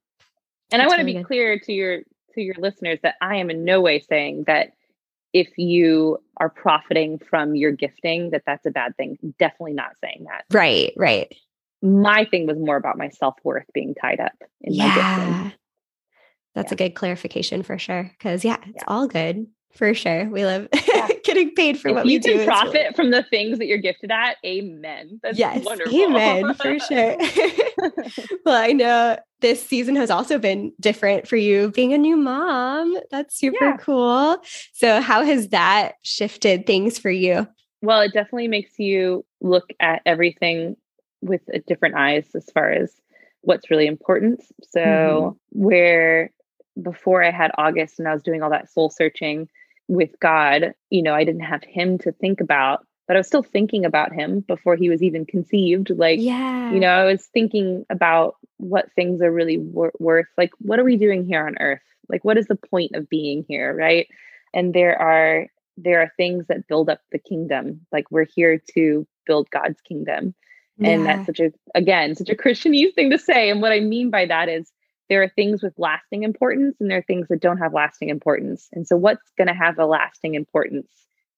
[0.71, 1.27] And I want to really be good.
[1.27, 1.99] clear to your
[2.33, 4.69] to your listeners that I am in no way saying that
[5.33, 9.17] if you are profiting from your gifting that that's a bad thing.
[9.39, 10.45] Definitely not saying that.
[10.55, 11.35] right, right.
[11.81, 15.33] My thing was more about my self-worth being tied up in my gifting.
[15.33, 15.51] Yeah.
[16.55, 18.11] That's a good clarification for sure.
[18.19, 18.83] Cause yeah, it's Yeah.
[18.87, 19.45] all good
[19.75, 20.25] for sure.
[20.29, 21.07] We love Yeah.
[21.23, 22.31] getting paid for If what we do.
[22.31, 22.45] you do.
[22.45, 25.19] can profit really- from the things that you're gifted at, amen.
[25.21, 25.93] That's yes, wonderful.
[26.01, 27.17] amen for sure.
[28.45, 32.97] well, I know this season has also been different for you being a new mom.
[33.11, 33.77] That's super Yeah.
[33.77, 34.37] cool.
[34.73, 37.47] So, how has that shifted things for you?
[37.83, 40.75] well, it definitely makes you look at everything
[41.21, 42.91] with a different eyes as far as
[43.41, 44.41] what's really important.
[44.63, 45.63] So mm-hmm.
[45.63, 46.31] where
[46.81, 49.49] before I had August and I was doing all that soul searching
[49.87, 53.43] with God, you know, I didn't have him to think about, but I was still
[53.43, 55.89] thinking about him before he was even conceived.
[55.89, 60.27] Like, yeah, you know, I was thinking about what things are really wor- worth.
[60.37, 61.81] Like, what are we doing here on earth?
[62.09, 63.73] Like, what is the point of being here?
[63.73, 64.07] Right.
[64.53, 65.47] And there are,
[65.77, 67.85] there are things that build up the kingdom.
[67.91, 70.33] Like, we're here to build God's kingdom.
[70.77, 70.89] Yeah.
[70.89, 73.49] And that's such a, again, such a Christianese thing to say.
[73.49, 74.71] And what I mean by that is
[75.09, 78.67] there are things with lasting importance and there are things that don't have lasting importance.
[78.73, 80.89] And so, what's going to have a lasting importance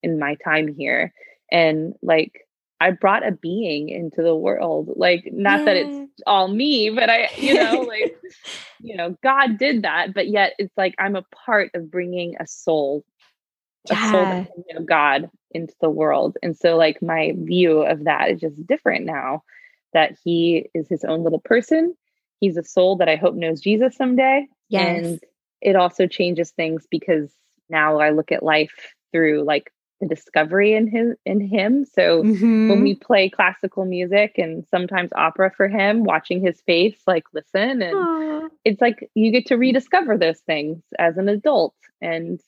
[0.01, 1.13] in my time here?
[1.51, 2.47] And like,
[2.81, 4.93] I brought a being into the world.
[4.95, 5.65] Like, not yeah.
[5.65, 8.17] that it's all me, but I, you know, like,
[8.79, 10.13] you know, God did that.
[10.13, 13.03] But yet, it's like I'm a part of bringing a soul,
[13.89, 14.07] yeah.
[14.07, 16.37] a soul that can know God into the world.
[16.41, 19.43] And so, like, my view of that is just different now
[19.93, 21.95] that he is his own little person
[22.39, 24.47] he's a soul that I hope knows Jesus someday.
[24.69, 25.05] Yes.
[25.05, 25.19] And
[25.61, 27.31] it also changes things because
[27.69, 31.85] now I look at life through like the discovery in his in him.
[31.85, 32.69] So mm-hmm.
[32.69, 37.81] when we play classical music and sometimes opera for him, watching his face like listen
[37.81, 38.49] and Aww.
[38.63, 42.39] it's like you get to rediscover those things as an adult and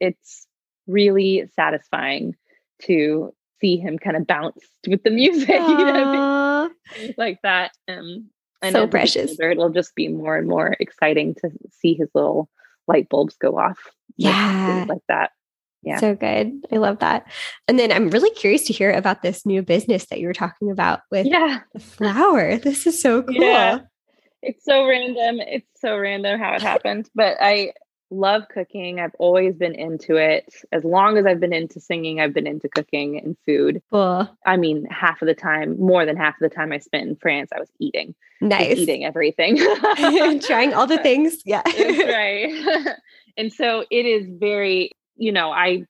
[0.00, 0.46] it's
[0.86, 2.34] really satisfying
[2.82, 6.70] to see him kind of bounce with the music, you know,
[7.16, 7.72] like that.
[7.86, 8.30] Um,
[8.62, 9.30] and so precious.
[9.30, 12.48] Older, it'll just be more and more exciting to see his little
[12.86, 13.78] light bulbs go off.
[14.16, 14.80] Yeah.
[14.80, 15.30] Like, like that.
[15.82, 15.98] Yeah.
[15.98, 16.66] So good.
[16.72, 17.30] I love that.
[17.68, 20.70] And then I'm really curious to hear about this new business that you were talking
[20.70, 21.60] about with yeah.
[21.72, 22.56] the flour.
[22.56, 23.34] This is so cool.
[23.34, 23.80] Yeah.
[24.42, 25.40] It's so random.
[25.40, 27.08] It's so random how it happened.
[27.14, 27.72] But I
[28.10, 29.00] love cooking.
[29.00, 30.52] I've always been into it.
[30.72, 33.82] As long as I've been into singing, I've been into cooking and food.
[33.90, 34.28] Cool.
[34.46, 37.16] I mean, half of the time, more than half of the time I spent in
[37.16, 38.14] France, I was eating.
[38.40, 38.78] Nice.
[38.78, 39.56] Eating everything.
[40.40, 41.42] Trying all the things.
[41.44, 41.62] Yeah.
[41.66, 42.94] right.
[43.36, 45.84] and so it is very, you know, I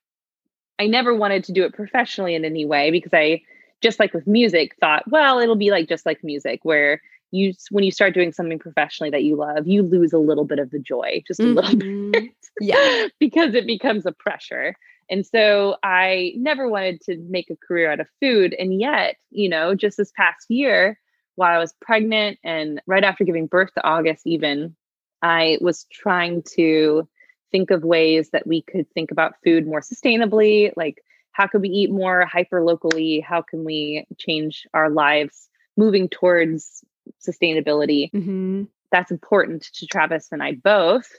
[0.78, 3.42] I never wanted to do it professionally in any way because I
[3.80, 7.84] just like with music thought, well, it'll be like just like music where you when
[7.84, 10.78] you start doing something professionally that you love you lose a little bit of the
[10.78, 11.54] joy just a mm-hmm.
[11.54, 13.06] little bit yeah.
[13.18, 14.74] because it becomes a pressure.
[15.10, 19.48] And so i never wanted to make a career out of food and yet you
[19.48, 20.98] know just this past year
[21.36, 24.76] while i was pregnant and right after giving birth to august even
[25.22, 27.08] i was trying to
[27.50, 31.02] think of ways that we could think about food more sustainably like
[31.32, 35.48] how could we eat more hyper locally how can we change our lives
[35.78, 36.84] moving towards
[37.26, 38.10] sustainability.
[38.12, 38.64] Mm-hmm.
[38.90, 41.10] That's important to Travis and I both.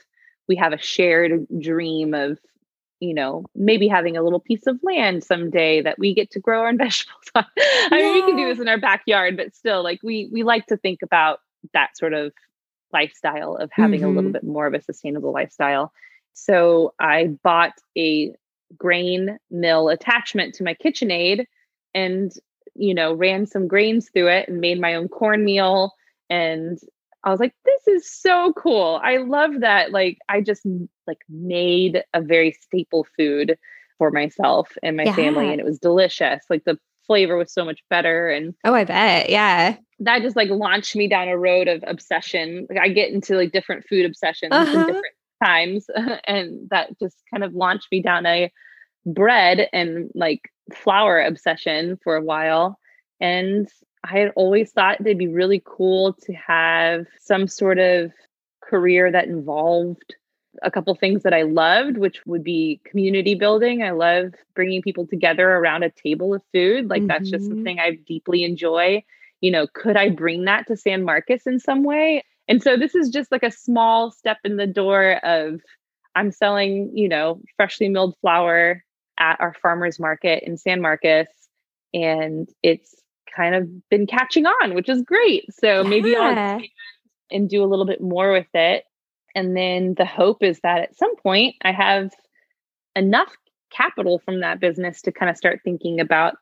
[0.48, 2.38] We have a shared dream of,
[2.98, 6.60] you know, maybe having a little piece of land someday that we get to grow
[6.60, 7.44] our own vegetables on.
[7.56, 7.98] I yeah.
[7.98, 10.76] mean, we can do this in our backyard, but still, like we we like to
[10.76, 11.40] think about
[11.72, 12.32] that sort of
[12.92, 14.06] lifestyle of having mm-hmm.
[14.06, 14.32] a little mm-hmm.
[14.32, 15.92] bit more of a sustainable lifestyle.
[16.32, 18.34] So I bought a
[18.76, 21.44] grain mill attachment to my KitchenAid
[21.94, 22.32] and
[22.74, 25.92] you know, ran some grains through it and made my own cornmeal.
[26.28, 26.78] And
[27.24, 29.00] I was like, this is so cool.
[29.02, 29.92] I love that.
[29.92, 30.66] Like, I just
[31.06, 33.58] like made a very staple food
[33.98, 35.14] for myself and my yeah.
[35.14, 36.44] family, and it was delicious.
[36.48, 38.30] Like the flavor was so much better.
[38.30, 39.30] And oh, I bet.
[39.30, 39.76] Yeah.
[39.98, 42.68] That just like launched me down a road of obsession.
[42.70, 44.70] Like I get into like different food obsessions uh-huh.
[44.70, 45.86] in different times.
[46.24, 48.52] and that just kind of launched me down a
[49.04, 50.42] bread and like
[50.74, 52.78] flour obsession for a while.
[53.20, 53.68] And
[54.04, 58.12] I had always thought it'd be really cool to have some sort of
[58.62, 60.14] career that involved
[60.62, 63.82] a couple things that I loved, which would be community building.
[63.82, 66.88] I love bringing people together around a table of food.
[66.88, 67.08] Like mm-hmm.
[67.08, 67.54] that's just mm-hmm.
[67.54, 69.04] something I deeply enjoy.
[69.40, 72.24] You know, could I bring that to San Marcos in some way?
[72.48, 75.60] And so this is just like a small step in the door of
[76.14, 78.84] I'm selling, you know, freshly milled flour
[79.20, 81.26] at our farmers market in San Marcos
[81.94, 82.94] and it's
[83.34, 85.52] kind of been catching on, which is great.
[85.54, 85.88] So yeah.
[85.88, 86.60] maybe I'll
[87.30, 88.84] and do a little bit more with it.
[89.34, 92.10] And then the hope is that at some point I have
[92.96, 93.32] enough
[93.70, 96.36] capital from that business to kind of start thinking about,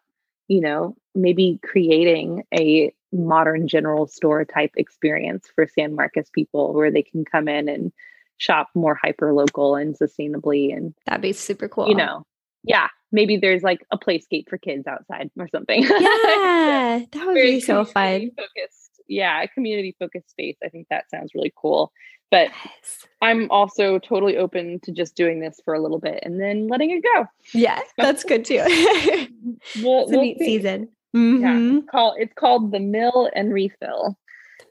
[0.48, 6.90] you know, maybe creating a modern general store type experience for San Marcos people where
[6.90, 7.92] they can come in and
[8.38, 11.88] shop more hyper local and sustainably and that'd be super cool.
[11.88, 12.24] You know,
[12.64, 15.82] yeah, maybe there's like a playscape for kids outside or something.
[15.88, 18.30] Yeah, that would be so fun.
[18.36, 20.56] Focused, yeah, a community focused space.
[20.64, 21.92] I think that sounds really cool.
[22.30, 23.06] But yes.
[23.22, 26.90] I'm also totally open to just doing this for a little bit and then letting
[26.90, 27.26] it go.
[27.54, 28.56] Yeah, that's good too.
[28.66, 30.44] we'll, it's a we'll neat see.
[30.44, 30.88] season.
[31.16, 31.40] Mhm.
[31.40, 34.18] Yeah, it's called it's called the Mill and Refill.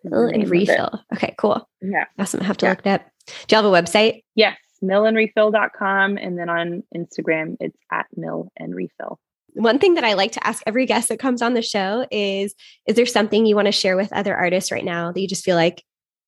[0.03, 1.01] Mill and refill.
[1.15, 1.67] Okay, cool.
[1.81, 2.05] Yeah.
[2.19, 2.41] Awesome.
[2.41, 2.71] I have to Yeah.
[2.71, 3.05] look it up.
[3.47, 4.23] Do you have a website?
[4.35, 6.17] Yes, millandrefill.com.
[6.17, 9.19] And then on Instagram, it's at mill and refill.
[9.53, 12.53] One thing that I like to ask every guest that comes on the show is
[12.85, 15.43] Is there something you want to share with other artists right now that you just
[15.43, 15.83] feel like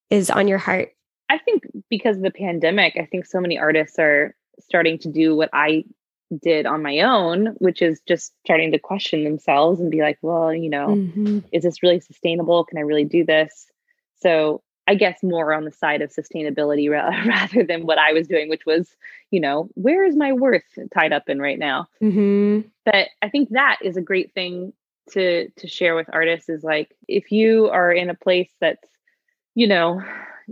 [0.10, 0.90] is on your heart?
[1.30, 5.36] I think because of the pandemic, I think so many artists are starting to do
[5.36, 5.84] what I
[6.42, 10.54] did on my own, which is just starting to question themselves and be like, well,
[10.54, 11.44] you know, Mhm.
[11.52, 12.64] is this really sustainable?
[12.66, 13.68] Can I really do this?
[14.22, 14.62] So
[14.92, 18.50] I guess more on the side of sustainability ra- rather than what I was doing,
[18.50, 18.96] which was,
[19.30, 20.64] you know, where is my worth
[20.94, 21.88] tied up in right now?
[22.02, 22.66] Mhm.
[22.86, 24.74] but i think that is a great thing
[25.14, 28.90] to to share with artists is like if you are in a place that's
[29.56, 30.02] you know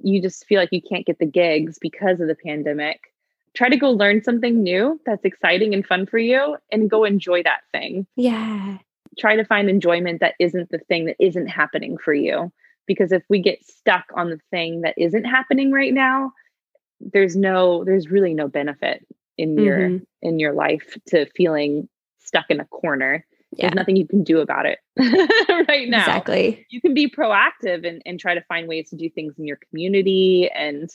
[0.03, 2.99] you just feel like you can't get the gigs because of the pandemic
[3.55, 7.41] try to go learn something new that's exciting and fun for you and go enjoy
[7.43, 8.77] that thing Yeah.
[9.17, 12.51] try to find enjoyment that isn't the thing that isn't happening for you
[12.87, 16.31] because if we get stuck on the thing that isn't happening right now
[16.99, 19.05] there's no there's really no benefit
[19.37, 20.05] in your Mhm.
[20.21, 23.67] in your life to feeling stuck in a corner Yeah.
[23.67, 24.79] there's nothing you can do about it
[25.69, 26.65] right now Exactly.
[26.69, 29.59] you can be proactive and, and try to find ways to do things in your
[29.69, 30.89] community and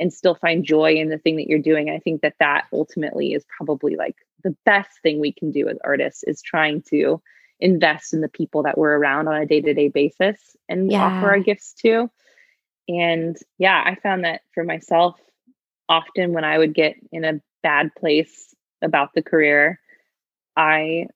[0.00, 3.32] and still find joy in the thing that you're doing i think that that ultimately
[3.32, 7.20] is probably like the best thing we can do as artists is trying to
[7.60, 11.72] invest in the people that we're around on a day-to-day basis and offer our gifts
[11.74, 12.10] to.
[12.88, 15.20] And yeah i found that for myself
[15.88, 19.80] often when i would get in a bad place about the career
[20.56, 21.06] i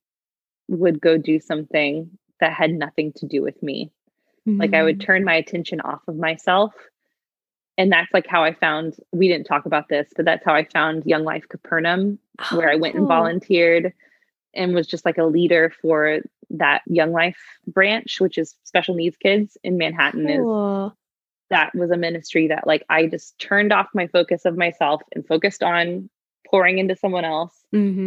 [0.69, 3.91] would go do something that had nothing to do with me.
[4.47, 5.05] Like I would Mhm.
[5.05, 6.75] turn my attention off of myself.
[7.79, 10.65] And that's like how I found, we didn't talk about this, but that's how I
[10.65, 12.19] found Young Life Capernaum,
[12.51, 13.93] where I went and Oh, volunteered
[14.55, 19.17] and was just like a leader for that Young Life branch, which is special needs
[19.17, 20.29] kids in Manhattan.
[20.29, 20.45] Is
[21.51, 25.27] that was a ministry that like I just turned off my focus of myself and
[25.27, 26.09] focused on
[26.51, 27.55] pouring into someone else.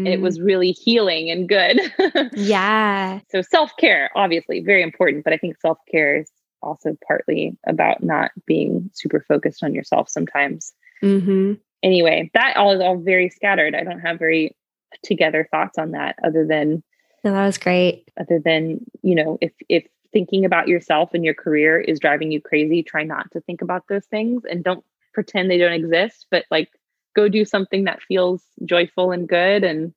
[0.06, 1.80] And it was really healing and good.
[2.36, 3.20] Yeah.
[3.32, 6.32] so self-care obviously very important but i think self-care is
[6.62, 12.82] also partly about not being super focused on yourself sometimes hmm anyway that all is
[12.82, 14.56] all very scattered i don't have very
[15.04, 16.84] together thoughts on that other than
[17.24, 18.10] No, that was great.
[18.20, 22.39] other than you know if if thinking about yourself and your career is driving you
[22.41, 24.84] crazy try not to think about those things and don't
[25.14, 26.70] pretend they don't exist but like
[27.16, 29.93] go do something that feels joyful and good and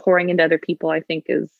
[0.00, 1.50] pouring into other people i think is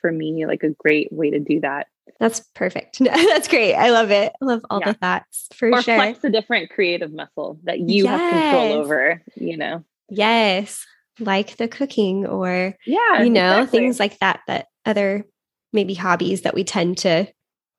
[0.00, 1.86] for me like a great way to do that
[2.18, 2.98] That's perfect.
[3.04, 3.74] That's great.
[3.74, 4.32] I love it.
[4.42, 4.92] I love all Yeah.
[4.92, 5.94] the thoughts for or sure.
[5.94, 10.84] flex a different creative muscle that you have control over you know Yes.
[11.20, 13.78] Like the cooking or, yeah you know, exactly.
[13.80, 15.24] things like that, that other
[15.72, 17.26] maybe hobbies that we tend to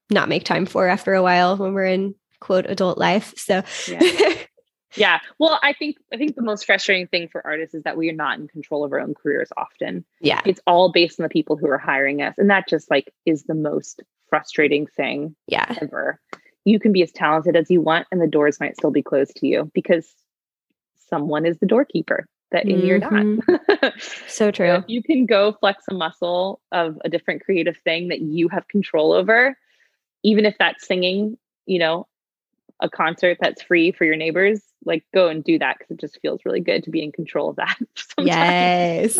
[0.09, 3.33] not make time for after a while when we're in quote adult life.
[3.37, 4.33] So, Yeah.
[4.95, 8.09] yeah well i think i think the most frustrating thing for artists is that we
[8.09, 10.41] are not in control of our own careers often yeah.
[10.45, 13.43] it's all based on the people who are hiring us and that just like is
[13.43, 15.65] the most frustrating thing Yeah.
[15.81, 16.19] ever
[16.65, 19.35] you can be as talented as you want and the doors might still be closed
[19.37, 20.13] to you because
[21.09, 23.25] someone is the doorkeeper that and you're not
[24.27, 24.71] So So true.
[24.75, 28.67] if you can go flex a muscle of a different creative thing that you have
[28.69, 29.57] control over,
[30.23, 32.07] even if that's singing, you know,
[32.79, 36.19] a concert that's free for your neighbors, like go and do that because it just
[36.21, 37.77] feels really good to be in control of that.
[37.95, 38.27] sometimes.
[38.27, 39.19] Yes.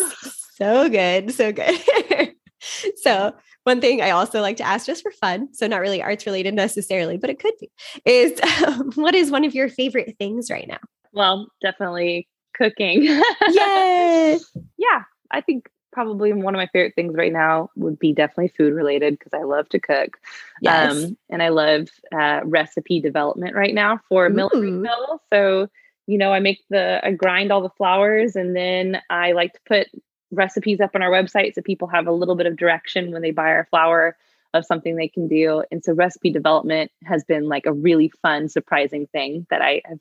[0.56, 1.32] So good.
[1.34, 2.34] So good.
[2.96, 6.26] so, one thing I also like to ask just for fun, so not really arts
[6.26, 7.72] related necessarily, but it could be,
[8.06, 10.80] is um, what is one of your favorite things right now?
[11.14, 13.04] Well, definitely cooking.
[13.04, 14.46] Yes.
[14.78, 18.74] yeah, I think probably one of my favorite things right now would be definitely food
[18.74, 20.18] related because I love to cook.
[20.62, 20.92] Yes.
[20.92, 24.88] Um, and I love uh, recipe development right now for mill and
[25.32, 25.70] So,
[26.08, 29.60] you know, I make the, I grind all the flours and then I like to
[29.68, 29.88] put
[30.32, 33.32] recipes up on our website so people have a little bit of direction when they
[33.32, 34.18] buy our flour
[34.54, 35.64] of something they can do.
[35.72, 40.00] And so recipe development has been like a really fun, surprising thing that I have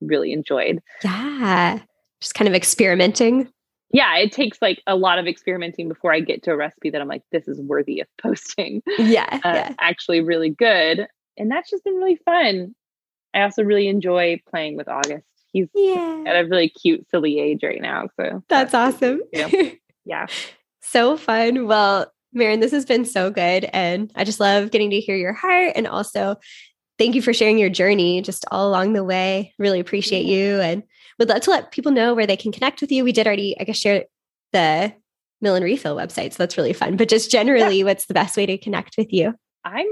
[0.00, 0.80] really enjoyed.
[1.04, 1.80] yeah.
[2.20, 3.48] Just kind of experimenting.
[3.92, 7.00] Yeah, it takes like a lot of experimenting before I get to a recipe that
[7.00, 8.82] I'm like, this is worthy of posting.
[8.98, 9.26] Yeah.
[9.32, 9.74] uh, yeah.
[9.80, 11.08] actually really good.
[11.38, 12.74] And that's just been really fun.
[13.34, 15.24] I also really enjoy playing with August.
[15.52, 16.24] He's Yeah.
[16.26, 18.08] at a really cute, silly age right now.
[18.16, 19.22] So That's awesome.
[19.32, 19.48] Yeah.
[20.04, 20.26] yeah.
[20.80, 21.66] so fun.
[21.66, 23.68] Well, Maren, this has been so good.
[23.72, 25.72] And I just love getting to hear your heart.
[25.74, 26.36] And also,
[26.98, 29.54] thank you for sharing your journey just all along the way.
[29.58, 30.82] Really appreciate you and
[31.18, 33.04] would love to let people know where they can connect with you.
[33.04, 34.04] We did already, I guess, share
[34.52, 34.92] the
[35.40, 36.32] mill and refill website.
[36.32, 36.96] So that's really fun.
[36.96, 37.84] But just generally, yeah.
[37.84, 39.34] what's the best way to connect with you?
[39.64, 39.86] I'm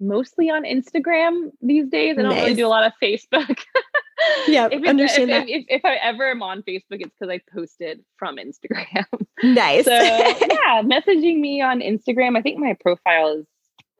[0.00, 2.16] mostly on Instagram these days.
[2.18, 2.42] I don't nice.
[2.42, 3.62] really do a lot of Facebook.
[4.46, 5.48] yeah, if, understand if, that.
[5.48, 9.04] If, if, I ever am on Facebook, it's because I posted from Instagram.
[9.42, 9.84] Nice.
[9.84, 12.38] so yeah, messaging me on Instagram.
[12.38, 13.46] I think my profile is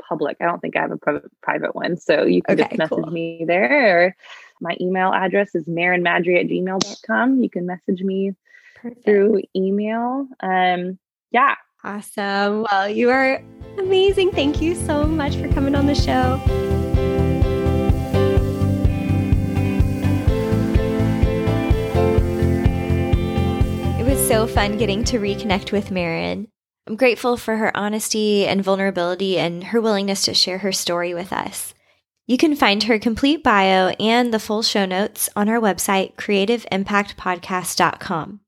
[0.09, 0.39] public.
[0.41, 0.99] I don't think I have a
[1.43, 1.99] private one.
[1.99, 3.13] So you can okay, just message cool.
[3.13, 4.17] me there.
[4.61, 7.43] My email address is marenmaddry at gmail.com.
[7.43, 8.35] You can message me
[8.77, 9.05] Perfect.
[9.05, 10.27] through email.
[10.41, 10.99] Um,
[11.31, 11.55] yeah.
[11.85, 12.67] Awesome.
[12.71, 13.43] Well, you are
[13.79, 14.33] amazing.
[14.33, 16.41] Thank you so much for coming on the show.
[24.07, 26.47] Was so fun getting to reconnect with Maren.
[26.87, 31.33] I'm grateful for her honesty and vulnerability and her willingness to share her story with
[31.33, 31.75] us.
[32.25, 38.41] You can find her complete bio and the full show notes on our website, creativeimpactpodcast.com.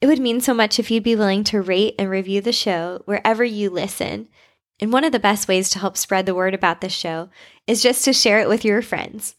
[0.00, 3.02] It would mean so much if you'd be willing to rate and review the show
[3.04, 4.28] wherever you listen.
[4.78, 7.30] And one of the best ways to help spread the word about the show
[7.66, 9.34] is just to share it with your friends.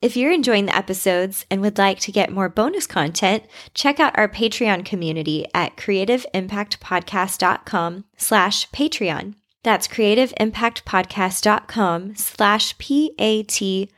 [0.00, 3.42] If you're enjoying the episodes and would like to get more bonus content,
[3.74, 9.34] check out our Patreon community at creativeimpactpodcast.com slash Patreon.
[9.64, 13.94] That's creativeimpactpodcast.com slash P-A-T-R-E-O-N.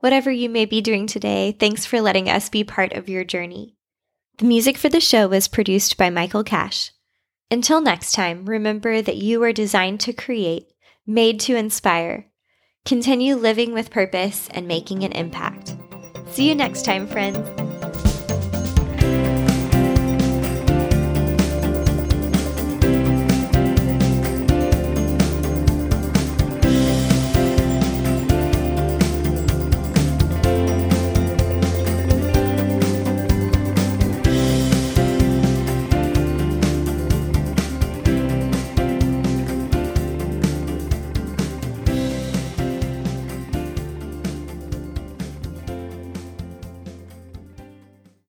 [0.00, 3.74] Whatever you may be doing today, thanks for letting us be part of your journey.
[4.38, 6.92] The music for the show was produced by Michael Cash.
[7.50, 10.72] Until next time, remember that you are designed to create,
[11.06, 12.27] made to inspire,
[12.84, 15.76] Continue living with purpose and making an impact.
[16.30, 17.38] See you next time, friends.